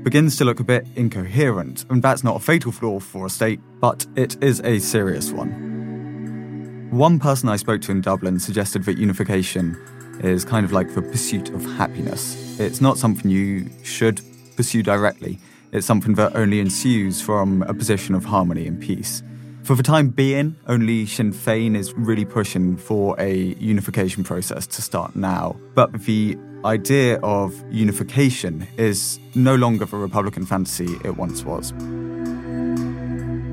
begins 0.04 0.38
to 0.38 0.46
look 0.46 0.62
a 0.62 0.64
bit 0.64 0.88
incoherent. 0.96 1.84
And 1.90 2.02
that's 2.02 2.24
not 2.24 2.38
a 2.38 2.40
fatal 2.40 2.72
flaw 2.72 3.00
for 3.00 3.26
a 3.26 3.30
state, 3.30 3.60
but 3.82 4.08
it 4.16 4.42
is 4.42 4.62
a 4.62 4.80
serious 4.80 5.32
one. 5.32 6.88
One 6.92 7.20
person 7.20 7.50
I 7.50 7.58
spoke 7.58 7.82
to 7.82 7.92
in 7.92 8.00
Dublin 8.00 8.40
suggested 8.40 8.86
that 8.86 8.98
unification 8.98 9.78
is 10.22 10.46
kind 10.46 10.66
of 10.66 10.72
like 10.72 10.94
the 10.96 11.02
pursuit 11.02 11.50
of 11.50 11.66
happiness. 11.76 12.60
It's 12.62 12.80
not 12.80 12.98
something 12.98 13.30
you 13.30 13.70
should 13.84 14.22
pursue 14.56 14.84
directly. 14.84 15.38
It's 15.74 15.86
something 15.86 16.16
that 16.16 16.36
only 16.36 16.60
ensues 16.60 17.22
from 17.22 17.62
a 17.64 17.74
position 17.74 18.14
of 18.14 18.26
harmony 18.26 18.68
and 18.68 18.80
peace. 18.82 19.24
For 19.64 19.74
the 19.76 19.84
time 19.84 20.10
being, 20.10 20.58
only 20.68 21.06
Sinn 21.06 21.32
Féin 21.32 21.78
is 21.78 21.94
really 21.94 22.26
pushing 22.26 22.76
for 22.76 23.16
a 23.18 23.56
unification 23.58 24.24
process 24.24 24.68
to 24.68 24.82
start 24.82 25.16
now. 25.16 25.56
But 25.74 25.94
the 26.04 26.38
idea 26.66 27.20
of 27.20 27.64
unification 27.72 28.68
is 28.78 29.18
no 29.34 29.56
longer 29.56 29.86
the 29.86 29.98
Republican 29.98 30.46
fantasy 30.46 30.98
it 31.06 31.16
once 31.16 31.46
was. 31.46 31.72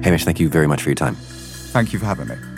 Hamish, 0.03 0.25
thank 0.25 0.41
you 0.41 0.49
very 0.49 0.67
much 0.67 0.83
for 0.83 0.89
your 0.89 0.97
time. 0.97 1.15
Thank 1.15 1.93
you 1.93 2.01
for 2.01 2.07
having 2.07 2.27
me. 2.29 2.58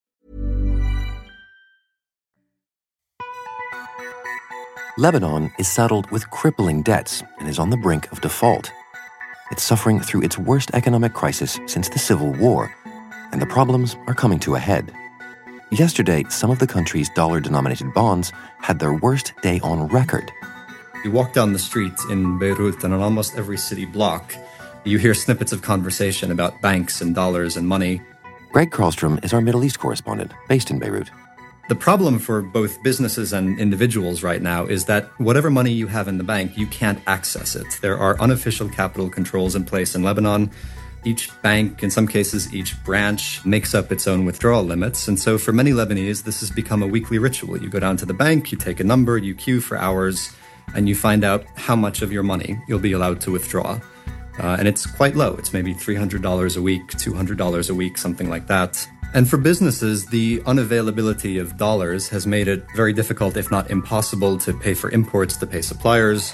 Lebanon 4.97 5.53
is 5.57 5.69
saddled 5.69 6.11
with 6.11 6.29
crippling 6.31 6.81
debts 6.81 7.23
and 7.39 7.47
is 7.47 7.59
on 7.59 7.69
the 7.69 7.77
brink 7.77 8.11
of 8.11 8.19
default. 8.19 8.69
It's 9.49 9.63
suffering 9.63 10.01
through 10.01 10.23
its 10.23 10.37
worst 10.37 10.71
economic 10.73 11.13
crisis 11.13 11.61
since 11.65 11.87
the 11.87 11.97
Civil 11.97 12.33
War, 12.33 12.75
and 13.31 13.41
the 13.41 13.45
problems 13.45 13.95
are 14.07 14.13
coming 14.13 14.37
to 14.39 14.55
a 14.55 14.59
head. 14.59 14.91
Yesterday, 15.69 16.25
some 16.27 16.51
of 16.51 16.59
the 16.59 16.67
country's 16.67 17.09
dollar 17.11 17.39
denominated 17.39 17.93
bonds 17.93 18.33
had 18.59 18.79
their 18.79 18.93
worst 18.93 19.31
day 19.41 19.61
on 19.61 19.87
record. 19.87 20.29
You 21.05 21.11
walk 21.11 21.31
down 21.31 21.53
the 21.53 21.59
street 21.59 21.97
in 22.09 22.37
Beirut, 22.37 22.83
and 22.83 22.93
on 22.93 22.99
almost 22.99 23.37
every 23.37 23.57
city 23.57 23.85
block, 23.85 24.35
you 24.83 24.97
hear 24.97 25.13
snippets 25.13 25.53
of 25.53 25.61
conversation 25.61 26.31
about 26.31 26.59
banks 26.61 26.99
and 26.99 27.15
dollars 27.15 27.55
and 27.55 27.65
money. 27.65 28.01
Gregg 28.51 28.71
Carlstrom 28.71 29.23
is 29.23 29.31
our 29.33 29.39
Middle 29.39 29.63
East 29.63 29.79
correspondent 29.79 30.33
based 30.49 30.69
in 30.69 30.79
Beirut. 30.79 31.09
The 31.71 31.75
problem 31.75 32.19
for 32.19 32.41
both 32.41 32.83
businesses 32.83 33.31
and 33.31 33.57
individuals 33.57 34.23
right 34.23 34.41
now 34.41 34.65
is 34.65 34.83
that 34.87 35.05
whatever 35.21 35.49
money 35.49 35.71
you 35.71 35.87
have 35.87 36.09
in 36.09 36.17
the 36.17 36.23
bank, 36.25 36.57
you 36.57 36.67
can't 36.67 36.99
access 37.07 37.55
it. 37.55 37.79
There 37.81 37.97
are 37.97 38.19
unofficial 38.19 38.67
capital 38.67 39.09
controls 39.09 39.55
in 39.55 39.63
place 39.63 39.95
in 39.95 40.03
Lebanon. 40.03 40.51
Each 41.05 41.29
bank, 41.41 41.81
in 41.81 41.89
some 41.89 42.09
cases, 42.09 42.53
each 42.53 42.75
branch 42.83 43.45
makes 43.45 43.73
up 43.73 43.89
its 43.89 44.05
own 44.05 44.25
withdrawal 44.25 44.63
limits. 44.63 45.07
And 45.07 45.17
so 45.17 45.37
for 45.37 45.53
many 45.53 45.71
Lebanese, 45.71 46.23
this 46.25 46.41
has 46.41 46.51
become 46.51 46.83
a 46.83 46.87
weekly 46.87 47.19
ritual. 47.19 47.57
You 47.57 47.69
go 47.69 47.79
down 47.79 47.95
to 47.95 48.05
the 48.05 48.13
bank, 48.13 48.51
you 48.51 48.57
take 48.57 48.81
a 48.81 48.83
number, 48.83 49.17
you 49.17 49.33
queue 49.33 49.61
for 49.61 49.77
hours, 49.77 50.35
and 50.75 50.89
you 50.89 50.93
find 50.93 51.23
out 51.23 51.45
how 51.55 51.77
much 51.77 52.01
of 52.01 52.11
your 52.11 52.23
money 52.23 52.59
you'll 52.67 52.79
be 52.79 52.91
allowed 52.91 53.21
to 53.21 53.31
withdraw. 53.31 53.79
Uh, 54.37 54.57
and 54.59 54.67
it's 54.67 54.85
quite 54.85 55.15
low. 55.15 55.37
It's 55.37 55.53
maybe 55.53 55.73
$300 55.73 56.57
a 56.57 56.61
week, 56.61 56.85
$200 56.87 57.69
a 57.69 57.73
week, 57.73 57.97
something 57.97 58.29
like 58.29 58.47
that. 58.47 58.85
And 59.13 59.29
for 59.29 59.35
businesses, 59.35 60.05
the 60.05 60.39
unavailability 60.41 61.39
of 61.41 61.57
dollars 61.57 62.07
has 62.09 62.25
made 62.25 62.47
it 62.47 62.63
very 62.75 62.93
difficult, 62.93 63.35
if 63.35 63.51
not 63.51 63.69
impossible, 63.69 64.37
to 64.39 64.53
pay 64.53 64.73
for 64.73 64.89
imports, 64.91 65.35
to 65.37 65.45
pay 65.45 65.61
suppliers. 65.61 66.33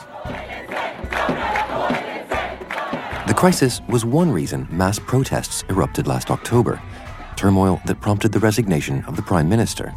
The 3.27 3.33
crisis 3.35 3.81
was 3.89 4.05
one 4.05 4.31
reason 4.31 4.67
mass 4.69 4.99
protests 4.99 5.63
erupted 5.69 6.05
last 6.05 6.29
October, 6.29 6.79
turmoil 7.35 7.81
that 7.87 7.99
prompted 7.99 8.31
the 8.31 8.39
resignation 8.39 9.03
of 9.05 9.15
the 9.15 9.23
Prime 9.23 9.49
Minister. 9.49 9.93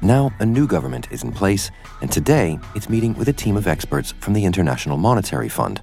Now, 0.00 0.32
a 0.38 0.46
new 0.46 0.66
government 0.66 1.08
is 1.10 1.24
in 1.24 1.32
place, 1.32 1.70
and 2.00 2.10
today 2.10 2.58
it's 2.74 2.88
meeting 2.88 3.12
with 3.14 3.28
a 3.28 3.32
team 3.34 3.56
of 3.56 3.66
experts 3.66 4.14
from 4.20 4.32
the 4.32 4.44
International 4.44 4.96
Monetary 4.96 5.48
Fund. 5.50 5.82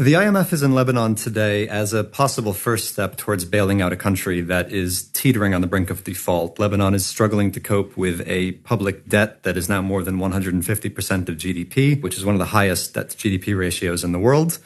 The 0.00 0.14
IMF 0.14 0.54
is 0.54 0.62
in 0.62 0.72
Lebanon 0.72 1.14
today 1.14 1.68
as 1.68 1.92
a 1.92 2.02
possible 2.02 2.54
first 2.54 2.88
step 2.88 3.18
towards 3.18 3.44
bailing 3.44 3.82
out 3.82 3.92
a 3.92 3.96
country 3.96 4.40
that 4.40 4.72
is 4.72 5.10
teetering 5.10 5.52
on 5.52 5.60
the 5.60 5.66
brink 5.66 5.90
of 5.90 6.04
default. 6.04 6.58
Lebanon 6.58 6.94
is 6.94 7.04
struggling 7.04 7.52
to 7.52 7.60
cope 7.60 7.98
with 7.98 8.26
a 8.26 8.52
public 8.52 9.06
debt 9.10 9.42
that 9.42 9.58
is 9.58 9.68
now 9.68 9.82
more 9.82 10.02
than 10.02 10.16
150% 10.16 11.28
of 11.28 11.36
GDP, 11.36 12.00
which 12.00 12.16
is 12.16 12.24
one 12.24 12.34
of 12.34 12.38
the 12.38 12.46
highest 12.46 12.94
debt 12.94 13.10
to 13.10 13.16
GDP 13.18 13.54
ratios 13.54 14.02
in 14.02 14.12
the 14.12 14.18
world. 14.18 14.58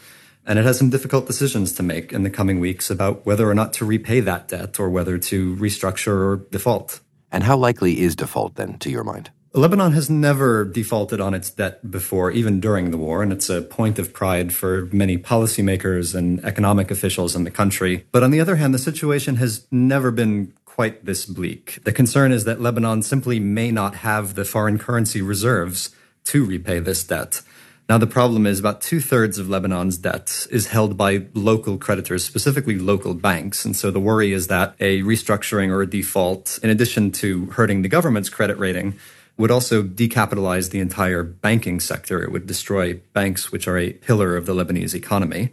And 0.46 0.56
it 0.56 0.64
has 0.64 0.78
some 0.78 0.90
difficult 0.90 1.26
decisions 1.26 1.72
to 1.72 1.82
make 1.82 2.12
in 2.12 2.22
the 2.22 2.30
coming 2.30 2.60
weeks 2.60 2.88
about 2.88 3.26
whether 3.26 3.50
or 3.50 3.56
not 3.56 3.72
to 3.72 3.84
repay 3.84 4.20
that 4.20 4.46
debt 4.46 4.78
or 4.78 4.88
whether 4.88 5.18
to 5.18 5.56
restructure 5.56 6.14
or 6.14 6.46
default. 6.52 7.00
And 7.32 7.42
how 7.42 7.56
likely 7.56 8.02
is 8.02 8.14
default 8.14 8.54
then, 8.54 8.78
to 8.78 8.88
your 8.88 9.02
mind? 9.02 9.30
Lebanon 9.56 9.92
has 9.92 10.10
never 10.10 10.64
defaulted 10.64 11.20
on 11.20 11.32
its 11.32 11.48
debt 11.48 11.88
before, 11.88 12.32
even 12.32 12.58
during 12.58 12.90
the 12.90 12.98
war, 12.98 13.22
and 13.22 13.32
it's 13.32 13.48
a 13.48 13.62
point 13.62 14.00
of 14.00 14.12
pride 14.12 14.52
for 14.52 14.88
many 14.90 15.16
policymakers 15.16 16.12
and 16.12 16.44
economic 16.44 16.90
officials 16.90 17.36
in 17.36 17.44
the 17.44 17.52
country. 17.52 18.04
But 18.10 18.24
on 18.24 18.32
the 18.32 18.40
other 18.40 18.56
hand, 18.56 18.74
the 18.74 18.80
situation 18.80 19.36
has 19.36 19.64
never 19.70 20.10
been 20.10 20.52
quite 20.64 21.04
this 21.04 21.24
bleak. 21.24 21.78
The 21.84 21.92
concern 21.92 22.32
is 22.32 22.42
that 22.46 22.60
Lebanon 22.60 23.02
simply 23.02 23.38
may 23.38 23.70
not 23.70 23.94
have 23.96 24.34
the 24.34 24.44
foreign 24.44 24.76
currency 24.76 25.22
reserves 25.22 25.94
to 26.24 26.44
repay 26.44 26.80
this 26.80 27.04
debt. 27.04 27.40
Now, 27.88 27.98
the 27.98 28.08
problem 28.08 28.46
is 28.46 28.58
about 28.58 28.80
two 28.80 28.98
thirds 28.98 29.38
of 29.38 29.48
Lebanon's 29.48 29.98
debt 29.98 30.48
is 30.50 30.68
held 30.68 30.96
by 30.96 31.26
local 31.32 31.78
creditors, 31.78 32.24
specifically 32.24 32.76
local 32.76 33.14
banks. 33.14 33.64
And 33.64 33.76
so 33.76 33.92
the 33.92 34.00
worry 34.00 34.32
is 34.32 34.48
that 34.48 34.74
a 34.80 35.02
restructuring 35.02 35.68
or 35.68 35.82
a 35.82 35.86
default, 35.86 36.58
in 36.60 36.70
addition 36.70 37.12
to 37.12 37.46
hurting 37.52 37.82
the 37.82 37.88
government's 37.88 38.30
credit 38.30 38.58
rating, 38.58 38.98
would 39.36 39.50
also 39.50 39.82
decapitalize 39.82 40.70
the 40.70 40.80
entire 40.80 41.22
banking 41.22 41.80
sector. 41.80 42.22
It 42.22 42.30
would 42.30 42.46
destroy 42.46 43.00
banks, 43.12 43.50
which 43.50 43.66
are 43.66 43.78
a 43.78 43.92
pillar 43.92 44.36
of 44.36 44.46
the 44.46 44.54
Lebanese 44.54 44.94
economy. 44.94 45.52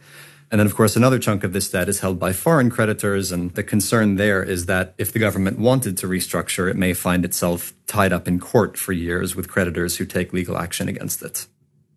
And 0.52 0.60
then, 0.60 0.68
of 0.68 0.76
course, 0.76 0.98
another 0.98 1.18
chunk 1.18 1.46
of 1.46 1.54
this 1.54 1.72
debt 1.72 1.88
is 1.88 2.02
held 2.02 2.20
by 2.20 2.34
foreign 2.34 2.70
creditors. 2.70 3.32
And 3.32 3.52
the 3.52 3.64
concern 3.64 4.18
there 4.18 4.44
is 4.44 4.66
that 4.66 4.94
if 4.98 5.14
the 5.14 5.20
government 5.20 5.58
wanted 5.58 5.98
to 6.00 6.08
restructure, 6.08 6.70
it 6.70 6.76
may 6.76 6.94
find 6.94 7.24
itself 7.24 7.74
tied 7.88 8.12
up 8.12 8.28
in 8.28 8.40
court 8.40 8.78
for 8.78 8.92
years 8.92 9.36
with 9.36 9.48
creditors 9.48 9.98
who 9.98 10.06
take 10.06 10.34
legal 10.34 10.58
action 10.58 10.90
against 10.90 11.22
it. 11.24 11.48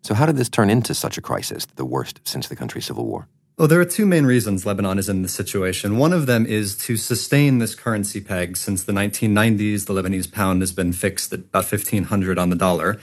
So, 0.02 0.14
how 0.14 0.26
did 0.26 0.36
this 0.36 0.48
turn 0.48 0.70
into 0.70 0.94
such 0.94 1.18
a 1.18 1.22
crisis, 1.22 1.66
the 1.74 1.84
worst 1.84 2.20
since 2.24 2.46
the 2.46 2.56
country's 2.56 2.84
civil 2.84 3.06
war? 3.06 3.26
Well, 3.56 3.68
there 3.68 3.80
are 3.80 3.84
two 3.84 4.04
main 4.04 4.26
reasons 4.26 4.66
Lebanon 4.66 4.98
is 4.98 5.08
in 5.08 5.22
this 5.22 5.32
situation. 5.32 5.96
One 5.96 6.12
of 6.12 6.26
them 6.26 6.44
is 6.44 6.76
to 6.78 6.96
sustain 6.96 7.58
this 7.58 7.76
currency 7.76 8.20
peg. 8.20 8.56
Since 8.56 8.82
the 8.82 8.92
1990s, 8.92 9.86
the 9.86 9.94
Lebanese 9.94 10.30
pound 10.30 10.60
has 10.60 10.72
been 10.72 10.92
fixed 10.92 11.32
at 11.32 11.38
about 11.38 11.70
1500 11.70 12.36
on 12.36 12.50
the 12.50 12.56
dollar. 12.56 12.98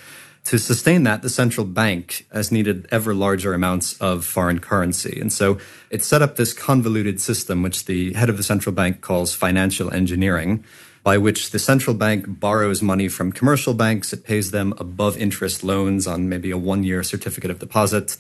To 0.46 0.58
sustain 0.58 1.03
that, 1.03 1.22
the 1.22 1.29
central 1.29 1.65
bank 1.65 2.27
has 2.34 2.51
needed 2.51 2.86
ever 2.91 3.13
larger 3.13 3.53
amounts 3.53 3.93
of 4.01 4.25
foreign 4.25 4.60
currency. 4.60 5.22
And 5.22 5.31
so 5.31 5.58
it 5.89 6.03
set 6.03 6.22
up 6.22 6.36
this 6.36 6.51
convoluted 6.51 7.22
system, 7.22 7.63
which 7.63 7.86
the 7.86 8.12
head 8.15 8.27
of 8.27 8.36
the 8.36 8.43
central 8.43 8.75
bank 8.75 9.00
calls 9.00 9.34
financial 9.34 9.93
engineering, 9.93 10.65
by 11.01 11.17
which 11.17 11.51
the 11.51 11.60
central 11.60 11.96
bank 11.96 12.25
borrows 12.27 12.81
money 12.81 13.08
from 13.08 13.31
commercial 13.31 13.74
banks. 13.74 14.12
It 14.12 14.25
pays 14.25 14.51
them 14.51 14.74
above 14.77 15.15
interest 15.15 15.63
loans 15.63 16.08
on 16.08 16.27
maybe 16.27 16.51
a 16.51 16.58
one 16.58 16.84
year 16.84 17.03
certificate 17.03 17.51
of 17.51 17.60
deposit 17.60 18.17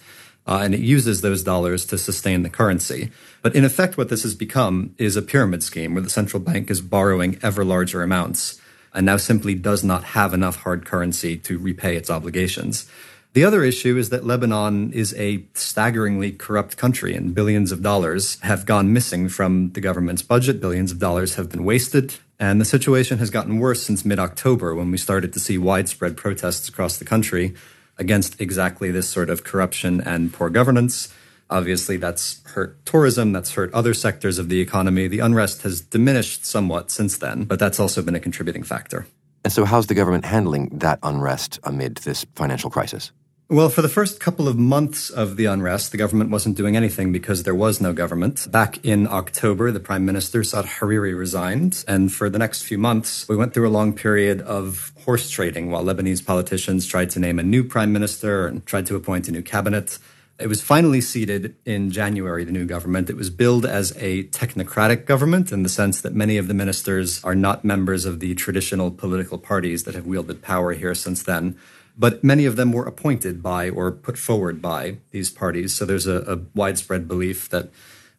uh, 0.47 0.61
and 0.63 0.73
it 0.73 0.79
uses 0.79 1.21
those 1.21 1.43
dollars 1.43 1.85
to 1.85 1.97
sustain 1.97 2.43
the 2.43 2.49
currency. 2.49 3.11
But 3.41 3.55
in 3.55 3.63
effect, 3.63 3.97
what 3.97 4.09
this 4.09 4.23
has 4.23 4.35
become 4.35 4.95
is 4.97 5.15
a 5.15 5.21
pyramid 5.21 5.63
scheme 5.63 5.93
where 5.93 6.03
the 6.03 6.09
central 6.09 6.41
bank 6.41 6.69
is 6.69 6.81
borrowing 6.81 7.39
ever 7.41 7.63
larger 7.63 8.03
amounts 8.03 8.59
and 8.93 9.05
now 9.05 9.17
simply 9.17 9.55
does 9.55 9.83
not 9.83 10.03
have 10.03 10.33
enough 10.33 10.57
hard 10.57 10.85
currency 10.85 11.37
to 11.37 11.57
repay 11.57 11.95
its 11.95 12.09
obligations. 12.09 12.89
The 13.33 13.45
other 13.45 13.63
issue 13.63 13.95
is 13.95 14.09
that 14.09 14.25
Lebanon 14.25 14.91
is 14.91 15.13
a 15.13 15.45
staggeringly 15.53 16.33
corrupt 16.33 16.75
country, 16.75 17.15
and 17.15 17.33
billions 17.33 17.71
of 17.71 17.81
dollars 17.81 18.37
have 18.41 18.65
gone 18.65 18.91
missing 18.91 19.29
from 19.29 19.71
the 19.71 19.79
government's 19.79 20.21
budget. 20.21 20.59
Billions 20.59 20.91
of 20.91 20.99
dollars 20.99 21.35
have 21.35 21.49
been 21.49 21.63
wasted. 21.63 22.15
And 22.39 22.59
the 22.59 22.65
situation 22.65 23.19
has 23.19 23.29
gotten 23.29 23.59
worse 23.59 23.83
since 23.83 24.03
mid 24.03 24.19
October 24.19 24.75
when 24.75 24.91
we 24.91 24.97
started 24.97 25.31
to 25.31 25.39
see 25.39 25.57
widespread 25.57 26.17
protests 26.17 26.67
across 26.67 26.97
the 26.97 27.05
country 27.05 27.55
against 28.01 28.41
exactly 28.41 28.91
this 28.91 29.07
sort 29.07 29.29
of 29.29 29.45
corruption 29.45 30.01
and 30.01 30.33
poor 30.33 30.49
governance. 30.49 31.13
Obviously, 31.49 31.97
that's 31.97 32.41
hurt 32.55 32.83
tourism, 32.85 33.31
that's 33.31 33.53
hurt 33.53 33.73
other 33.73 33.93
sectors 33.93 34.39
of 34.39 34.49
the 34.49 34.59
economy. 34.59 35.07
The 35.07 35.19
unrest 35.19 35.61
has 35.61 35.79
diminished 35.79 36.45
somewhat 36.45 36.91
since 36.91 37.17
then, 37.17 37.45
but 37.45 37.59
that's 37.59 37.79
also 37.79 38.01
been 38.01 38.15
a 38.15 38.19
contributing 38.19 38.63
factor. 38.63 39.05
And 39.43 39.53
so, 39.53 39.65
how's 39.65 39.87
the 39.87 39.93
government 39.93 40.25
handling 40.25 40.69
that 40.79 40.99
unrest 41.03 41.59
amid 41.63 41.97
this 41.97 42.25
financial 42.35 42.69
crisis? 42.69 43.11
Well, 43.51 43.67
for 43.67 43.81
the 43.81 43.89
first 43.89 44.21
couple 44.21 44.47
of 44.47 44.57
months 44.57 45.09
of 45.09 45.35
the 45.35 45.43
unrest, 45.43 45.91
the 45.91 45.97
government 45.97 46.29
wasn't 46.29 46.55
doing 46.55 46.77
anything 46.77 47.11
because 47.11 47.43
there 47.43 47.53
was 47.53 47.81
no 47.81 47.91
government. 47.91 48.49
Back 48.49 48.79
in 48.85 49.07
October, 49.07 49.71
the 49.71 49.81
prime 49.81 50.05
minister, 50.05 50.41
Saad 50.45 50.63
Hariri, 50.63 51.13
resigned. 51.13 51.83
And 51.85 52.13
for 52.13 52.29
the 52.29 52.39
next 52.39 52.61
few 52.61 52.77
months, 52.77 53.27
we 53.27 53.35
went 53.35 53.53
through 53.53 53.67
a 53.67 53.75
long 53.77 53.91
period 53.91 54.39
of 54.39 54.93
horse 55.03 55.29
trading 55.29 55.69
while 55.69 55.83
Lebanese 55.83 56.25
politicians 56.25 56.87
tried 56.87 57.09
to 57.09 57.19
name 57.19 57.39
a 57.39 57.43
new 57.43 57.65
prime 57.65 57.91
minister 57.91 58.47
and 58.47 58.65
tried 58.65 58.85
to 58.85 58.95
appoint 58.95 59.27
a 59.27 59.33
new 59.33 59.41
cabinet. 59.41 59.99
It 60.39 60.47
was 60.47 60.61
finally 60.61 61.01
seated 61.01 61.53
in 61.65 61.91
January, 61.91 62.45
the 62.45 62.53
new 62.53 62.65
government. 62.65 63.09
It 63.09 63.17
was 63.17 63.29
billed 63.29 63.65
as 63.65 63.91
a 63.97 64.23
technocratic 64.29 65.05
government 65.05 65.51
in 65.51 65.63
the 65.63 65.69
sense 65.69 65.99
that 65.99 66.15
many 66.15 66.37
of 66.37 66.47
the 66.47 66.53
ministers 66.53 67.21
are 67.25 67.35
not 67.35 67.65
members 67.65 68.05
of 68.05 68.21
the 68.21 68.33
traditional 68.33 68.91
political 68.91 69.37
parties 69.37 69.83
that 69.83 69.93
have 69.93 70.05
wielded 70.05 70.41
power 70.41 70.71
here 70.71 70.95
since 70.95 71.21
then. 71.21 71.57
But 72.01 72.23
many 72.23 72.47
of 72.47 72.55
them 72.55 72.73
were 72.73 72.87
appointed 72.87 73.43
by 73.43 73.69
or 73.69 73.91
put 73.91 74.17
forward 74.17 74.59
by 74.59 74.97
these 75.11 75.29
parties. 75.29 75.71
So 75.75 75.85
there's 75.85 76.07
a, 76.07 76.23
a 76.33 76.39
widespread 76.55 77.07
belief 77.07 77.47
that 77.49 77.69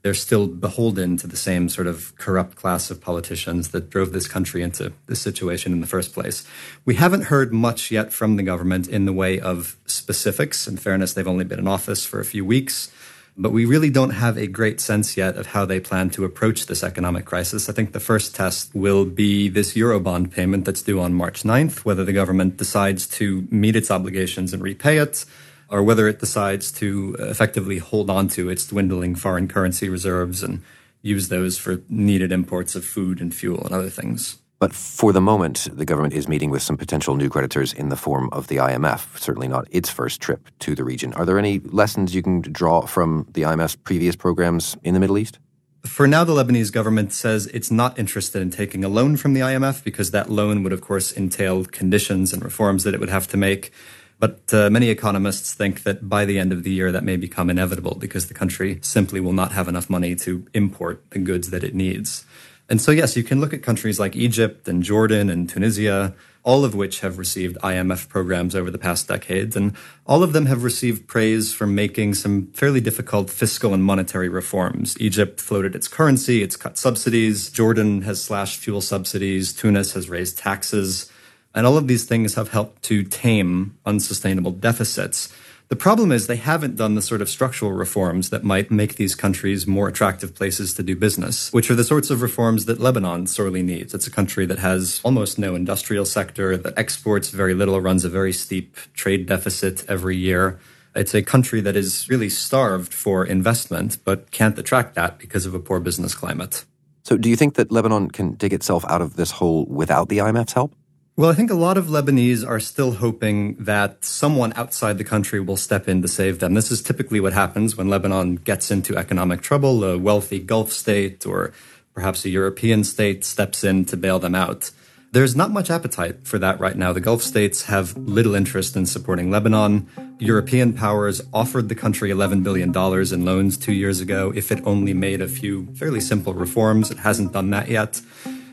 they're 0.03 0.15
still 0.15 0.47
beholden 0.47 1.17
to 1.17 1.27
the 1.27 1.37
same 1.37 1.69
sort 1.69 1.89
of 1.89 2.15
corrupt 2.17 2.55
class 2.55 2.93
of 2.93 3.01
politicians 3.01 3.71
that 3.71 3.91
drove 3.91 4.13
this 4.13 4.29
country 4.29 4.63
into 4.63 4.93
this 5.09 5.21
situation 5.21 5.73
in 5.73 5.81
the 5.81 5.89
first 5.89 6.15
place. 6.15 6.47
We 6.85 6.95
haven't 6.95 7.23
heard 7.23 7.53
much 7.53 7.91
yet 7.91 8.13
from 8.13 8.37
the 8.37 8.45
government 8.45 8.87
in 8.87 9.05
the 9.05 9.13
way 9.13 9.41
of 9.41 9.77
specifics. 9.85 10.69
In 10.69 10.77
fairness, 10.77 11.13
they've 11.13 11.27
only 11.27 11.45
been 11.45 11.59
in 11.59 11.67
office 11.67 12.05
for 12.05 12.21
a 12.21 12.25
few 12.25 12.45
weeks. 12.45 12.93
But 13.37 13.51
we 13.53 13.65
really 13.65 13.89
don't 13.89 14.11
have 14.11 14.37
a 14.37 14.47
great 14.47 14.79
sense 14.79 15.17
yet 15.17 15.37
of 15.37 15.47
how 15.47 15.65
they 15.65 15.81
plan 15.81 16.11
to 16.11 16.25
approach 16.25 16.67
this 16.67 16.85
economic 16.85 17.25
crisis. 17.25 17.69
I 17.69 17.73
think 17.73 17.93
the 17.93 18.01
first 18.01 18.35
test 18.35 18.75
will 18.75 19.07
be 19.07 19.49
this 19.49 19.73
Eurobond 19.73 20.31
payment 20.31 20.67
that's 20.67 20.83
due 20.83 21.01
on 21.01 21.15
March 21.15 21.43
9th, 21.43 21.79
whether 21.79 22.05
the 22.05 22.13
government 22.13 22.59
decides 22.59 23.07
to 23.09 23.49
meet 23.51 23.75
its 23.75 23.91
obligations 23.91 24.53
and 24.53 24.63
repay 24.63 24.99
it, 24.99 25.25
or 25.71 25.83
whether 25.83 26.07
it 26.09 26.21
decides 26.21 26.71
to 26.73 27.17
effectively 27.21 27.79
hold 27.79 28.11
on 28.11 28.29
to 28.29 28.51
its 28.51 28.67
dwindling 28.67 29.15
foreign 29.15 29.49
currency 29.49 29.89
reserves 29.89 30.43
and 30.43 30.63
use 31.01 31.29
those 31.29 31.57
for 31.57 31.81
needed 31.89 32.33
imports 32.33 32.75
of 32.75 32.85
food 32.85 33.21
and 33.21 33.35
fuel 33.35 33.65
and 33.65 33.75
other 33.75 33.89
things. 33.89 34.39
But 34.63 34.73
for 34.73 35.13
the 35.13 35.21
moment, 35.21 35.67
the 35.73 35.85
government 35.85 36.15
is 36.15 36.29
meeting 36.29 36.49
with 36.49 36.63
some 36.63 36.77
potential 36.77 37.17
new 37.17 37.29
creditors 37.29 37.73
in 37.73 37.89
the 37.89 37.97
form 37.97 38.29
of 38.31 38.47
the 38.47 38.59
IMF, 38.59 39.19
certainly 39.19 39.49
not 39.49 39.67
its 39.73 39.91
first 39.91 40.21
trip 40.21 40.49
to 40.61 40.77
the 40.77 40.85
region. 40.85 41.13
Are 41.15 41.27
there 41.27 41.37
any 41.37 41.59
lessons 41.59 42.15
you 42.15 42.23
can 42.23 42.43
draw 42.43 42.83
from 42.83 43.27
the 43.33 43.43
IMF's 43.43 43.75
previous 43.75 44.15
programs 44.15 44.77
in 44.85 44.95
the 44.95 45.01
Middle 45.01 45.19
East? 45.19 45.41
For 45.85 46.07
now, 46.07 46.23
the 46.23 46.33
Lebanese 46.33 46.71
government 46.71 47.13
says 47.13 47.49
it's 47.49 47.73
not 47.73 47.99
interested 47.99 48.41
in 48.41 48.51
taking 48.51 48.85
a 48.85 48.89
loan 48.89 49.17
from 49.17 49.35
the 49.35 49.41
IMF 49.41 49.83
because 49.83 50.13
that 50.13 50.31
loan 50.31 50.63
would, 50.63 50.73
of 50.73 50.81
course, 50.81 51.13
entail 51.13 51.65
conditions 51.65 52.33
and 52.33 52.45
reforms 52.45 52.85
that 52.85 52.95
it 52.95 53.01
would 53.01 53.09
have 53.09 53.27
to 53.27 53.37
make. 53.37 53.73
But 54.21 54.55
uh, 54.55 54.71
many 54.71 54.91
economists 54.91 55.55
think 55.55 55.83
that 55.83 56.09
by 56.09 56.25
the 56.25 56.39
end 56.39 56.53
of 56.53 56.63
the 56.63 56.71
year, 56.71 56.93
that 56.93 57.03
may 57.03 57.17
become 57.17 57.51
inevitable 57.51 57.97
because 57.97 58.29
the 58.29 58.35
country 58.35 58.79
simply 58.81 59.19
will 59.19 59.33
not 59.33 59.51
have 59.51 59.67
enough 59.67 59.91
money 59.91 60.15
to 60.15 60.47
import 60.55 61.03
the 61.11 61.19
goods 61.19 61.51
that 61.51 61.65
it 61.65 61.75
needs. 61.75 62.25
And 62.69 62.81
so, 62.81 62.91
yes, 62.91 63.17
you 63.17 63.23
can 63.23 63.41
look 63.41 63.53
at 63.53 63.63
countries 63.63 64.01
like 64.01 64.17
Egypt 64.17 64.69
and 64.69 64.83
Jordan 64.83 65.29
and 65.29 65.49
Tunisia, 65.49 66.15
all 66.43 66.65
of 66.65 66.75
which 66.75 67.01
have 67.01 67.19
received 67.19 67.57
IMF 67.59 68.09
programs 68.09 68.55
over 68.55 68.71
the 68.71 68.79
past 68.79 69.09
decades. 69.09 69.57
And 69.57 69.75
all 70.07 70.23
of 70.23 70.33
them 70.33 70.47
have 70.47 70.65
received 70.65 71.07
praise 71.07 71.53
for 71.53 71.67
making 71.67 72.15
some 72.15 72.47
fairly 72.53 72.81
difficult 72.81 73.31
fiscal 73.31 73.75
and 73.75 73.85
monetary 73.85 74.29
reforms. 74.29 74.97
Egypt 75.01 75.41
floated 75.41 75.75
its 75.75 75.87
currency, 75.87 76.43
it's 76.43 76.57
cut 76.57 76.79
subsidies. 76.79 77.51
Jordan 77.51 78.03
has 78.03 78.23
slashed 78.23 78.59
fuel 78.59 78.81
subsidies. 78.81 79.53
Tunis 79.53 79.93
has 79.93 80.09
raised 80.09 80.39
taxes. 80.39 81.11
And 81.55 81.67
all 81.67 81.77
of 81.77 81.87
these 81.87 82.05
things 82.05 82.35
have 82.35 82.49
helped 82.51 82.83
to 82.85 83.03
tame 83.03 83.77
unsustainable 83.85 84.53
deficits. 84.53 85.33
The 85.73 85.77
problem 85.77 86.13
is 86.13 86.27
they 86.27 86.37
haven't 86.37 86.77
done 86.77 86.97
the 86.97 87.01
sort 87.01 87.23
of 87.23 87.31
structural 87.31 87.73
reforms 87.73 88.29
that 88.29 88.45
might 88.45 88.71
make 88.71 88.97
these 88.97 89.15
countries 89.15 89.67
more 89.67 89.89
attractive 89.89 90.35
places 90.35 90.75
to 90.75 90.83
do 90.83 90.95
business, 90.95 91.51
which 91.51 91.71
are 91.71 91.75
the 91.75 91.83
sorts 91.83 92.11
of 92.11 92.21
reforms 92.21 92.67
that 92.67 92.79
Lebanon 92.79 93.27
sorely 93.27 93.63
needs. 93.63 93.95
It's 93.95 94.07
a 94.07 94.11
country 94.11 94.45
that 94.45 94.59
has 94.59 95.01
almost 95.03 95.39
no 95.39 95.55
industrial 95.55 96.05
sector, 96.05 96.59
that 96.59 96.77
exports 96.77 97.31
very 97.31 97.55
little, 97.55 97.81
runs 97.81 98.05
a 98.05 98.11
very 98.11 98.35
steep 98.35 98.77
trade 98.93 99.25
deficit 99.25 99.89
every 99.89 100.15
year. 100.15 100.61
It's 100.95 101.15
a 101.15 101.23
country 101.23 101.63
that 101.63 101.75
is 101.75 102.07
really 102.07 102.29
starved 102.29 102.93
for 102.93 103.25
investment, 103.25 103.97
but 104.05 104.31
can't 104.31 104.59
attract 104.59 104.95
that 104.97 105.19
because 105.19 105.47
of 105.47 105.55
a 105.55 105.59
poor 105.59 105.81
business 105.81 106.15
climate. 106.15 106.67
So, 107.03 107.17
do 107.17 107.31
you 107.31 107.37
think 107.37 107.55
that 107.55 107.73
Lebanon 107.73 108.11
can 108.11 108.35
dig 108.35 108.53
itself 108.53 108.85
out 108.91 109.01
of 109.01 109.17
this 109.17 109.31
hole 109.31 109.65
without 109.71 110.11
the 110.11 110.19
IMF's 110.19 110.53
help? 110.53 110.75
Well, 111.15 111.29
I 111.29 111.35
think 111.35 111.51
a 111.51 111.55
lot 111.55 111.77
of 111.77 111.89
Lebanese 111.89 112.43
are 112.47 112.59
still 112.59 112.93
hoping 112.93 113.57
that 113.57 114.03
someone 114.03 114.55
outside 114.57 114.97
the 114.97 115.05
country 115.05 115.41
will 115.41 115.59
step 115.59 115.87
in 115.87 116.01
to 116.01 116.09
save 116.09 116.39
them. 116.39 116.55
This 116.55 116.71
is 116.71 116.81
typically 116.81 117.21
what 117.21 117.35
happens 117.35 117.77
when 117.77 117.91
Lebanon 117.91 118.37
gets 118.37 118.71
into 118.71 118.97
economic 118.97 119.43
trouble. 119.43 119.85
A 119.85 119.99
wealthy 119.99 120.39
Gulf 120.39 120.73
state 120.73 121.27
or 121.27 121.53
perhaps 121.93 122.25
a 122.25 122.31
European 122.31 122.83
state 122.83 123.27
steps 123.27 123.63
in 123.63 123.85
to 123.85 123.97
bail 123.99 124.21
them 124.21 124.35
out. 124.35 124.71
There's 125.13 125.37
not 125.37 125.51
much 125.51 125.69
appetite 125.69 126.27
for 126.27 126.39
that 126.39 126.59
right 126.59 126.77
now. 126.77 126.95
The 126.95 127.01
Gulf 127.03 127.21
states 127.21 127.65
have 127.65 127.95
little 127.99 128.35
interest 128.35 128.75
in 128.75 128.87
supporting 128.87 129.31
Lebanon. 129.31 129.91
European 130.19 130.73
powers 130.73 131.21
offered 131.35 131.69
the 131.69 131.75
country 131.75 132.09
$11 132.09 132.43
billion 132.43 132.75
in 133.13 133.25
loans 133.27 133.59
two 133.59 133.75
years 133.75 134.01
ago 134.01 134.33
if 134.35 134.51
it 134.51 134.65
only 134.65 134.95
made 134.95 135.21
a 135.21 135.29
few 135.29 135.67
fairly 135.75 136.01
simple 136.01 136.33
reforms. 136.33 136.91
It 136.91 137.01
hasn't 137.01 137.35
done 137.35 137.51
that 137.51 137.69
yet. 137.69 138.01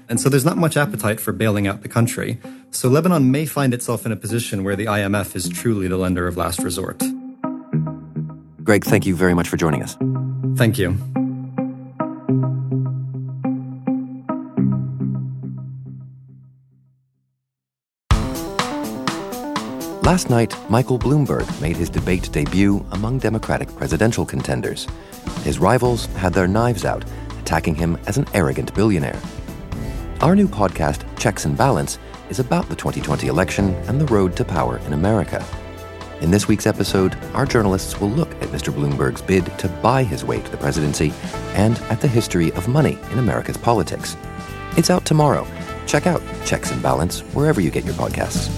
And 0.10 0.20
so 0.20 0.28
there's 0.28 0.44
not 0.44 0.58
much 0.58 0.76
appetite 0.76 1.20
for 1.20 1.32
bailing 1.32 1.68
out 1.68 1.84
the 1.84 1.88
country. 1.88 2.40
So 2.72 2.90
Lebanon 2.90 3.32
may 3.32 3.46
find 3.46 3.74
itself 3.74 4.06
in 4.06 4.12
a 4.12 4.16
position 4.16 4.64
where 4.64 4.76
the 4.76 4.86
IMF 4.86 5.36
is 5.36 5.48
truly 5.48 5.88
the 5.88 5.98
lender 5.98 6.28
of 6.28 6.36
last 6.36 6.64
resort. 6.64 7.02
Gregg, 8.64 8.84
thank 8.84 9.06
you 9.06 9.16
very 9.16 9.36
much 9.36 9.48
for 9.48 9.58
joining 9.58 9.84
us. 9.84 9.96
Thank 10.56 10.78
you. 10.78 10.98
Last 20.04 20.32
night, 20.32 20.56
Michael 20.72 20.98
Bloomberg 20.98 21.62
made 21.62 21.78
his 21.78 21.88
debate 21.88 22.32
debut 22.32 22.84
among 22.94 23.20
Democratic 23.20 23.70
presidential 23.76 24.26
contenders. 24.26 24.88
His 25.44 25.60
rivals 25.60 26.08
had 26.18 26.34
their 26.34 26.48
knives 26.48 26.84
out, 26.84 27.06
attacking 27.42 27.76
him 27.76 27.96
as 28.08 28.18
an 28.18 28.26
arrogant 28.34 28.74
billionaire. 28.74 29.22
Our 30.22 30.36
new 30.36 30.50
podcast, 30.50 31.06
Checks 31.18 31.46
and 31.46 31.58
Balance, 31.58 31.98
is 32.30 32.40
about 32.40 32.68
the 32.68 32.76
2020 32.76 33.28
election 33.28 33.74
and 33.88 34.02
the 34.02 34.06
road 34.08 34.36
to 34.36 34.44
power 34.44 34.78
in 34.80 34.92
America. 34.92 35.46
In 36.20 36.30
this 36.30 36.46
week's 36.46 36.68
episode, 36.68 37.18
our 37.34 37.46
journalists 37.46 38.02
will 38.02 38.10
look 38.10 38.30
at 38.42 38.50
Mr. 38.50 38.74
Bloomberg's 38.74 39.22
bid 39.22 39.46
to 39.60 39.70
buy 39.82 40.04
his 40.04 40.26
way 40.26 40.42
to 40.42 40.52
the 40.52 40.58
presidency 40.58 41.14
and 41.54 41.78
at 41.90 42.02
the 42.02 42.08
history 42.10 42.52
of 42.52 42.68
money 42.68 43.00
in 43.12 43.20
America's 43.20 43.56
politics. 43.56 44.18
It's 44.76 44.90
out 44.90 45.06
tomorrow. 45.06 45.48
Check 45.88 46.06
out 46.06 46.22
Checks 46.46 46.72
and 46.72 46.84
Balance 46.84 47.22
wherever 47.34 47.62
you 47.62 47.72
get 47.72 47.86
your 47.86 47.94
podcasts. 47.94 48.50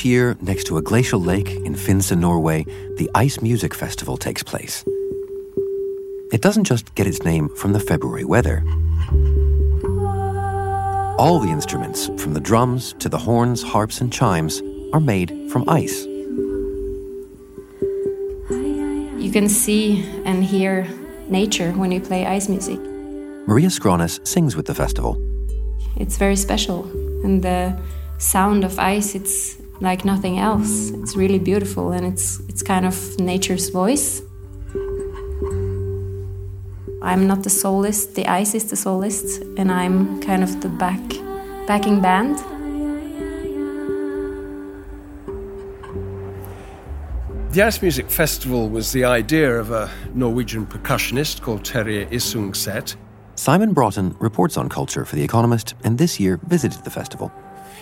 Each 0.00 0.06
year, 0.06 0.34
next 0.40 0.64
to 0.68 0.78
a 0.78 0.82
glacial 0.82 1.20
lake 1.20 1.50
in 1.50 1.74
Finse, 1.74 2.16
Norway, 2.16 2.64
the 2.96 3.10
Ice 3.14 3.42
Music 3.42 3.74
Festival 3.74 4.16
takes 4.16 4.42
place. 4.42 4.82
It 6.32 6.40
doesn't 6.40 6.64
just 6.64 6.94
get 6.94 7.06
its 7.06 7.22
name 7.22 7.50
from 7.50 7.74
the 7.74 7.80
February 7.80 8.24
weather. 8.24 8.64
All 11.18 11.38
the 11.38 11.50
instruments, 11.50 12.06
from 12.16 12.32
the 12.32 12.40
drums 12.40 12.94
to 13.00 13.10
the 13.10 13.18
horns, 13.18 13.62
harps, 13.62 14.00
and 14.00 14.10
chimes, 14.10 14.62
are 14.94 15.00
made 15.00 15.36
from 15.52 15.68
ice. 15.68 16.06
You 19.20 19.30
can 19.30 19.50
see 19.50 20.02
and 20.24 20.42
hear 20.42 20.88
nature 21.28 21.72
when 21.72 21.92
you 21.92 22.00
play 22.00 22.24
ice 22.24 22.48
music. 22.48 22.80
Maria 23.46 23.68
Skranes 23.68 24.26
sings 24.26 24.56
with 24.56 24.64
the 24.64 24.74
festival. 24.74 25.18
It's 25.96 26.16
very 26.16 26.36
special, 26.36 26.84
and 27.22 27.42
the 27.42 27.78
sound 28.16 28.64
of 28.64 28.78
ice, 28.78 29.14
it's 29.14 29.59
like 29.80 30.04
nothing 30.04 30.38
else. 30.38 30.90
It's 30.90 31.16
really 31.16 31.38
beautiful 31.38 31.92
and 31.92 32.06
it's 32.06 32.40
it's 32.48 32.62
kind 32.62 32.86
of 32.86 33.18
nature's 33.18 33.70
voice. 33.70 34.22
I'm 37.02 37.26
not 37.26 37.42
the 37.42 37.50
soloist, 37.50 38.14
the 38.14 38.26
ice 38.26 38.54
is 38.54 38.68
the 38.68 38.76
soloist, 38.76 39.42
and 39.56 39.72
I'm 39.72 40.20
kind 40.20 40.42
of 40.42 40.60
the 40.60 40.68
back 40.68 41.00
backing 41.66 42.00
band. 42.00 42.38
The 47.52 47.62
Ice 47.62 47.82
Music 47.82 48.08
Festival 48.08 48.68
was 48.68 48.92
the 48.92 49.04
idea 49.04 49.58
of 49.58 49.72
a 49.72 49.90
Norwegian 50.14 50.66
percussionist 50.66 51.40
called 51.40 51.64
Terje 51.64 52.08
Isungset. 52.10 52.94
Simon 53.34 53.72
Broughton 53.72 54.14
reports 54.20 54.56
on 54.56 54.68
culture 54.68 55.04
for 55.04 55.16
The 55.16 55.24
Economist 55.24 55.74
and 55.82 55.98
this 55.98 56.20
year 56.20 56.38
visited 56.46 56.84
the 56.84 56.90
festival. 56.90 57.32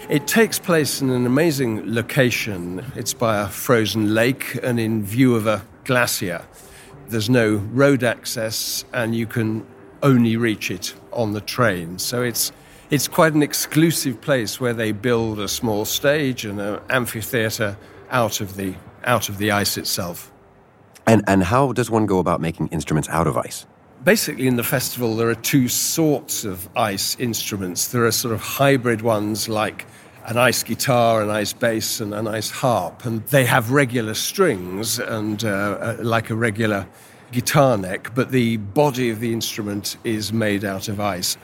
It 0.08 0.26
takes 0.26 0.58
place 0.58 1.02
in 1.02 1.10
an 1.10 1.26
amazing 1.26 1.94
location. 1.94 2.82
It's 2.96 3.12
by 3.12 3.42
a 3.42 3.46
frozen 3.46 4.14
lake 4.14 4.58
and 4.62 4.80
in 4.80 5.04
view 5.04 5.34
of 5.34 5.46
a 5.46 5.62
glacier. 5.84 6.46
There's 7.08 7.28
no 7.28 7.56
road 7.56 8.02
access, 8.02 8.86
and 8.94 9.14
you 9.14 9.26
can 9.26 9.66
only 10.02 10.38
reach 10.38 10.70
it 10.70 10.94
on 11.12 11.34
the 11.34 11.42
train. 11.42 11.98
So 11.98 12.22
it's 12.22 12.52
it's 12.88 13.06
quite 13.06 13.34
an 13.34 13.42
exclusive 13.42 14.18
place 14.22 14.58
where 14.58 14.72
they 14.72 14.92
build 14.92 15.38
a 15.40 15.46
small 15.46 15.84
stage 15.84 16.46
and 16.46 16.58
an 16.58 16.80
amphitheater 16.88 17.76
out 18.10 18.40
of 18.40 18.56
the 18.56 18.76
out 19.04 19.28
of 19.28 19.36
the 19.36 19.50
ice 19.50 19.76
itself. 19.76 20.32
And 21.06 21.22
and 21.26 21.42
how 21.42 21.72
does 21.72 21.90
one 21.90 22.06
go 22.06 22.18
about 22.18 22.40
making 22.40 22.68
instruments 22.68 23.10
out 23.10 23.26
of 23.26 23.36
ice? 23.36 23.66
Basically, 24.04 24.46
in 24.46 24.56
the 24.56 24.62
festival, 24.62 25.16
there 25.16 25.28
are 25.28 25.34
two 25.34 25.68
sorts 25.68 26.44
of 26.44 26.68
ice 26.76 27.16
instruments. 27.18 27.88
There 27.88 28.06
are 28.06 28.12
sort 28.12 28.32
of 28.32 28.40
hybrid 28.40 29.02
ones 29.02 29.48
like 29.48 29.86
an 30.26 30.36
ice 30.36 30.62
guitar, 30.62 31.22
an 31.22 31.30
ice 31.30 31.52
bass, 31.52 32.00
and 32.00 32.14
an 32.14 32.28
ice 32.28 32.50
harp, 32.50 33.04
and 33.04 33.26
they 33.26 33.44
have 33.44 33.72
regular 33.72 34.14
strings 34.14 34.98
and 34.98 35.42
uh, 35.42 35.48
uh, 35.48 35.96
like 36.00 36.30
a 36.30 36.36
regular 36.36 36.86
guitar 37.32 37.76
neck, 37.76 38.14
but 38.14 38.30
the 38.30 38.58
body 38.58 39.10
of 39.10 39.20
the 39.20 39.32
instrument 39.32 39.96
is 40.04 40.32
made 40.32 40.64
out 40.64 40.88
of 40.88 41.00
ice. 41.00 41.36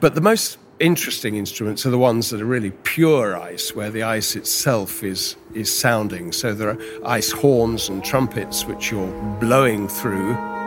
But 0.00 0.14
the 0.14 0.20
most 0.20 0.58
interesting 0.78 1.36
instruments 1.36 1.84
are 1.84 1.90
the 1.90 1.98
ones 1.98 2.30
that 2.30 2.40
are 2.40 2.46
really 2.46 2.70
pure 2.70 3.36
ice, 3.36 3.74
where 3.74 3.90
the 3.90 4.04
ice 4.04 4.36
itself 4.36 5.02
is, 5.02 5.36
is 5.54 5.76
sounding. 5.76 6.32
So 6.32 6.54
there 6.54 6.70
are 6.70 6.78
ice 7.04 7.32
horns 7.32 7.88
and 7.88 8.04
trumpets 8.04 8.64
which 8.64 8.90
you're 8.90 9.38
blowing 9.40 9.88
through. 9.88 10.57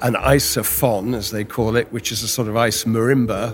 An 0.00 0.14
isophon, 0.14 1.14
as 1.16 1.32
they 1.32 1.42
call 1.42 1.76
it, 1.76 1.92
which 1.92 2.12
is 2.12 2.22
a 2.22 2.28
sort 2.28 2.46
of 2.46 2.56
ice 2.56 2.84
marimba. 2.84 3.52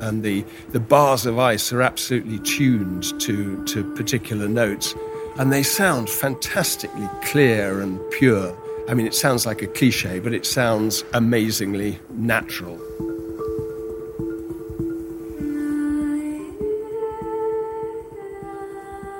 And 0.00 0.22
the, 0.22 0.44
the 0.70 0.80
bars 0.80 1.24
of 1.24 1.38
ice 1.38 1.72
are 1.72 1.80
absolutely 1.80 2.38
tuned 2.40 3.18
to, 3.20 3.64
to 3.64 3.82
particular 3.94 4.48
notes. 4.48 4.94
And 5.38 5.50
they 5.50 5.62
sound 5.62 6.10
fantastically 6.10 7.08
clear 7.22 7.80
and 7.80 7.98
pure. 8.10 8.54
I 8.86 8.92
mean, 8.92 9.06
it 9.06 9.14
sounds 9.14 9.46
like 9.46 9.62
a 9.62 9.66
cliche, 9.66 10.18
but 10.18 10.34
it 10.34 10.44
sounds 10.44 11.02
amazingly 11.14 11.98
natural. 12.10 12.78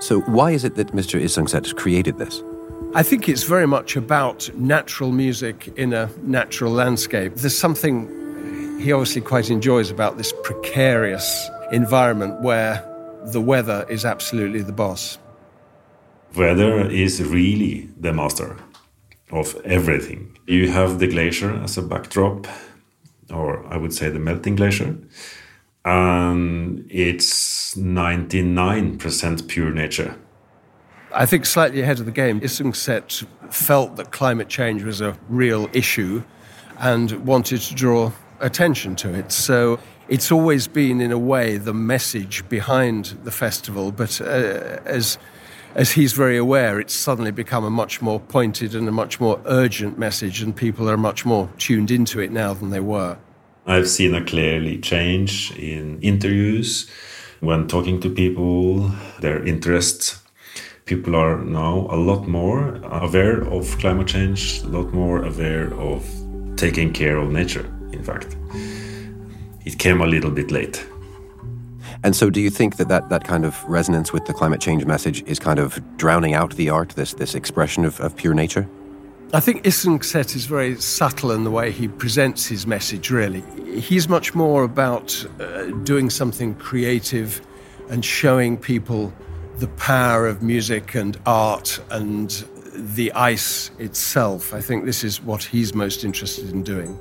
So, 0.01 0.21
why 0.27 0.51
is 0.51 0.65
it 0.65 0.75
that 0.75 0.89
Mr. 0.89 1.19
Isungset 1.19 1.75
created 1.77 2.19
this? 2.19 2.43
I 2.97 3.03
think 3.03 3.29
it's 3.29 3.43
very 3.43 3.67
much 3.67 3.97
about 3.97 4.49
natural 4.55 5.11
music 5.11 5.67
in 5.77 5.93
a 5.93 6.09
natural 6.23 6.71
landscape. 6.71 7.35
There's 7.35 7.59
something 7.59 8.09
he 8.79 8.93
obviously 8.93 9.21
quite 9.21 9.51
enjoys 9.51 9.91
about 9.91 10.17
this 10.17 10.33
precarious 10.45 11.51
environment 11.73 12.41
where 12.43 12.85
the 13.33 13.41
weather 13.41 13.85
is 13.89 14.05
absolutely 14.05 14.63
the 14.63 14.73
boss. 14.73 15.19
Weather 16.37 16.89
is 16.89 17.21
really 17.21 17.89
the 17.99 18.13
master 18.13 18.57
of 19.33 19.57
everything. 19.65 20.39
You 20.47 20.71
have 20.71 21.01
the 21.01 21.09
glacier 21.09 21.53
as 21.65 21.77
a 21.77 21.83
backdrop, 21.83 22.47
or 23.29 23.67
I 23.67 23.77
would 23.77 23.93
say 23.93 24.09
the 24.09 24.21
melting 24.21 24.55
glacier, 24.55 24.97
and 25.85 26.87
it's 26.89 27.75
99% 27.75 29.49
pure 29.49 29.73
nature. 29.73 30.15
I 31.15 31.27
think 31.27 31.47
slightly 31.47 31.81
ahead 31.81 32.01
of 32.01 32.07
the 32.07 32.13
game, 32.13 32.41
Isungset 32.41 33.25
felt 33.51 33.97
that 33.97 34.11
climate 34.11 34.49
change 34.49 34.83
was 34.83 35.01
a 35.01 35.17
real 35.29 35.71
issue 35.73 36.25
and 36.81 37.13
wanted 37.25 37.61
to 37.61 37.75
draw 37.75 38.11
attention 38.41 38.97
to 38.97 39.15
it. 39.15 39.31
So 39.31 39.79
it's 40.09 40.33
always 40.33 40.67
been, 40.67 41.01
in 41.01 41.13
a 41.13 41.19
way, 41.19 41.57
the 41.57 41.73
message 41.73 42.47
behind 42.49 43.17
the 43.23 43.31
festival, 43.31 43.93
but 43.93 44.21
uh, 44.21 44.81
as 44.85 45.19
as 45.77 45.91
he's 45.91 46.13
very 46.13 46.37
aware, 46.37 46.79
it's 46.79 46.95
suddenly 46.95 47.33
become 47.33 47.65
a 47.65 47.71
much 47.71 48.01
more 48.01 48.21
pointed 48.21 48.77
and 48.77 48.87
a 48.89 48.93
much 48.93 49.19
more 49.19 49.41
urgent 49.47 49.99
message, 49.99 50.41
and 50.41 50.55
people 50.55 50.89
are 50.89 50.97
much 50.97 51.27
more 51.27 51.49
tuned 51.59 51.91
into 51.91 52.21
it 52.21 52.31
now 52.31 52.55
than 52.55 52.71
they 52.71 52.79
were. 52.79 53.17
I've 53.67 53.89
seen 53.89 54.15
a 54.15 54.25
clearly 54.25 54.79
change 54.79 55.51
in 55.57 56.01
interviews 56.01 56.89
when 57.41 57.67
talking 57.67 58.01
to 58.03 58.11
people, 58.11 58.93
their 59.21 59.45
interests. 59.45 60.24
People 60.85 61.17
are 61.17 61.39
now 61.43 61.87
a 61.91 61.97
lot 61.97 62.29
more 62.29 62.77
aware 62.85 63.41
of 63.41 63.79
climate 63.79 64.07
change, 64.07 64.61
a 64.61 64.67
lot 64.67 64.93
more 64.93 65.25
aware 65.25 65.73
of 65.75 66.07
taking 66.57 66.93
care 66.93 67.17
of 67.17 67.33
nature, 67.33 67.65
in 67.93 68.05
fact. 68.05 68.37
It 69.65 69.79
came 69.79 70.03
a 70.03 70.07
little 70.07 70.31
bit 70.31 70.51
late. 70.51 70.87
And 72.03 72.15
so, 72.15 72.29
do 72.29 72.39
you 72.39 72.51
think 72.51 72.77
that, 72.77 72.89
that 72.89 73.09
that 73.09 73.25
kind 73.25 73.47
of 73.47 73.65
resonance 73.65 74.13
with 74.13 74.27
the 74.27 74.35
climate 74.35 74.61
change 74.61 74.85
message 74.85 75.23
is 75.23 75.39
kind 75.39 75.59
of 75.59 75.83
drowning 75.97 76.35
out 76.35 76.55
the 76.57 76.69
art, 76.69 76.91
this, 76.91 77.15
this 77.15 77.35
expression 77.35 77.87
of, 77.87 77.99
of 78.01 78.15
pure 78.15 78.35
nature? 78.35 78.69
I 79.33 79.41
think 79.41 79.65
Isungset 79.65 80.37
is 80.37 80.45
very 80.45 80.77
subtle 80.77 81.31
in 81.33 81.45
the 81.45 81.51
way 81.51 81.71
he 81.71 81.89
presents 81.89 82.47
his 82.47 82.67
message, 82.67 83.11
really. 83.11 83.43
He's 83.81 84.07
much 84.07 84.35
more 84.35 84.65
about 84.65 85.25
uh, 85.41 85.63
doing 85.83 86.11
something 86.11 86.55
creative 86.57 87.41
and 87.89 88.05
showing 88.05 88.59
people 88.59 89.15
the 89.59 89.69
power 89.69 90.27
of 90.27 90.43
music 90.43 90.95
and 90.95 91.17
art 91.27 91.81
and 91.91 92.45
the 92.75 93.13
ice 93.13 93.71
itself. 93.79 94.53
I 94.53 94.61
think 94.61 94.85
this 94.85 95.05
is 95.05 95.23
what 95.23 95.45
he's 95.45 95.75
most 95.75 96.05
interested 96.05 96.51
in 96.51 96.63
doing. 96.63 96.99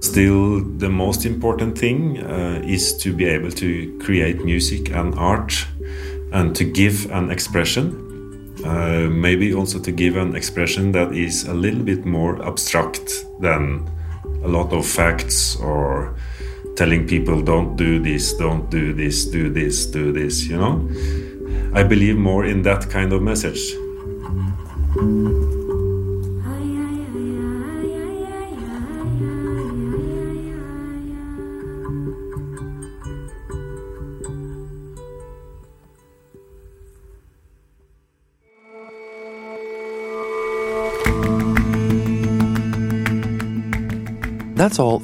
Still, 0.00 0.64
the 0.78 0.88
most 0.88 1.24
important 1.26 1.78
thing 1.78 2.22
uh, 2.22 2.60
is 2.64 2.96
to 2.98 3.12
be 3.12 3.24
able 3.24 3.50
to 3.52 3.98
create 3.98 4.44
music 4.44 4.90
and 4.90 5.14
art 5.14 5.66
and 6.32 6.56
to 6.56 6.64
give 6.64 7.10
an 7.10 7.30
expression. 7.30 8.08
Uh, 8.64 9.08
maybe 9.10 9.52
also 9.54 9.78
to 9.78 9.92
give 9.92 10.16
an 10.16 10.36
expression 10.36 10.92
that 10.92 11.12
is 11.12 11.44
a 11.44 11.54
little 11.54 11.82
bit 11.82 12.04
more 12.04 12.44
abstract 12.46 13.26
than 13.40 13.88
a 14.44 14.48
lot 14.48 14.72
of 14.72 14.86
facts 14.86 15.56
or 15.56 16.14
telling 16.76 17.06
people 17.06 17.42
don't 17.42 17.76
do 17.76 17.98
this, 17.98 18.32
don't 18.34 18.70
do 18.70 18.92
this, 18.92 19.26
do 19.26 19.50
this, 19.50 19.86
do 19.86 20.12
this, 20.12 20.46
you 20.46 20.56
know? 20.56 20.88
I 21.74 21.82
believe 21.82 22.16
more 22.16 22.44
in 22.44 22.62
that 22.62 22.88
kind 22.90 23.12
of 23.12 23.22
message. 23.22 23.74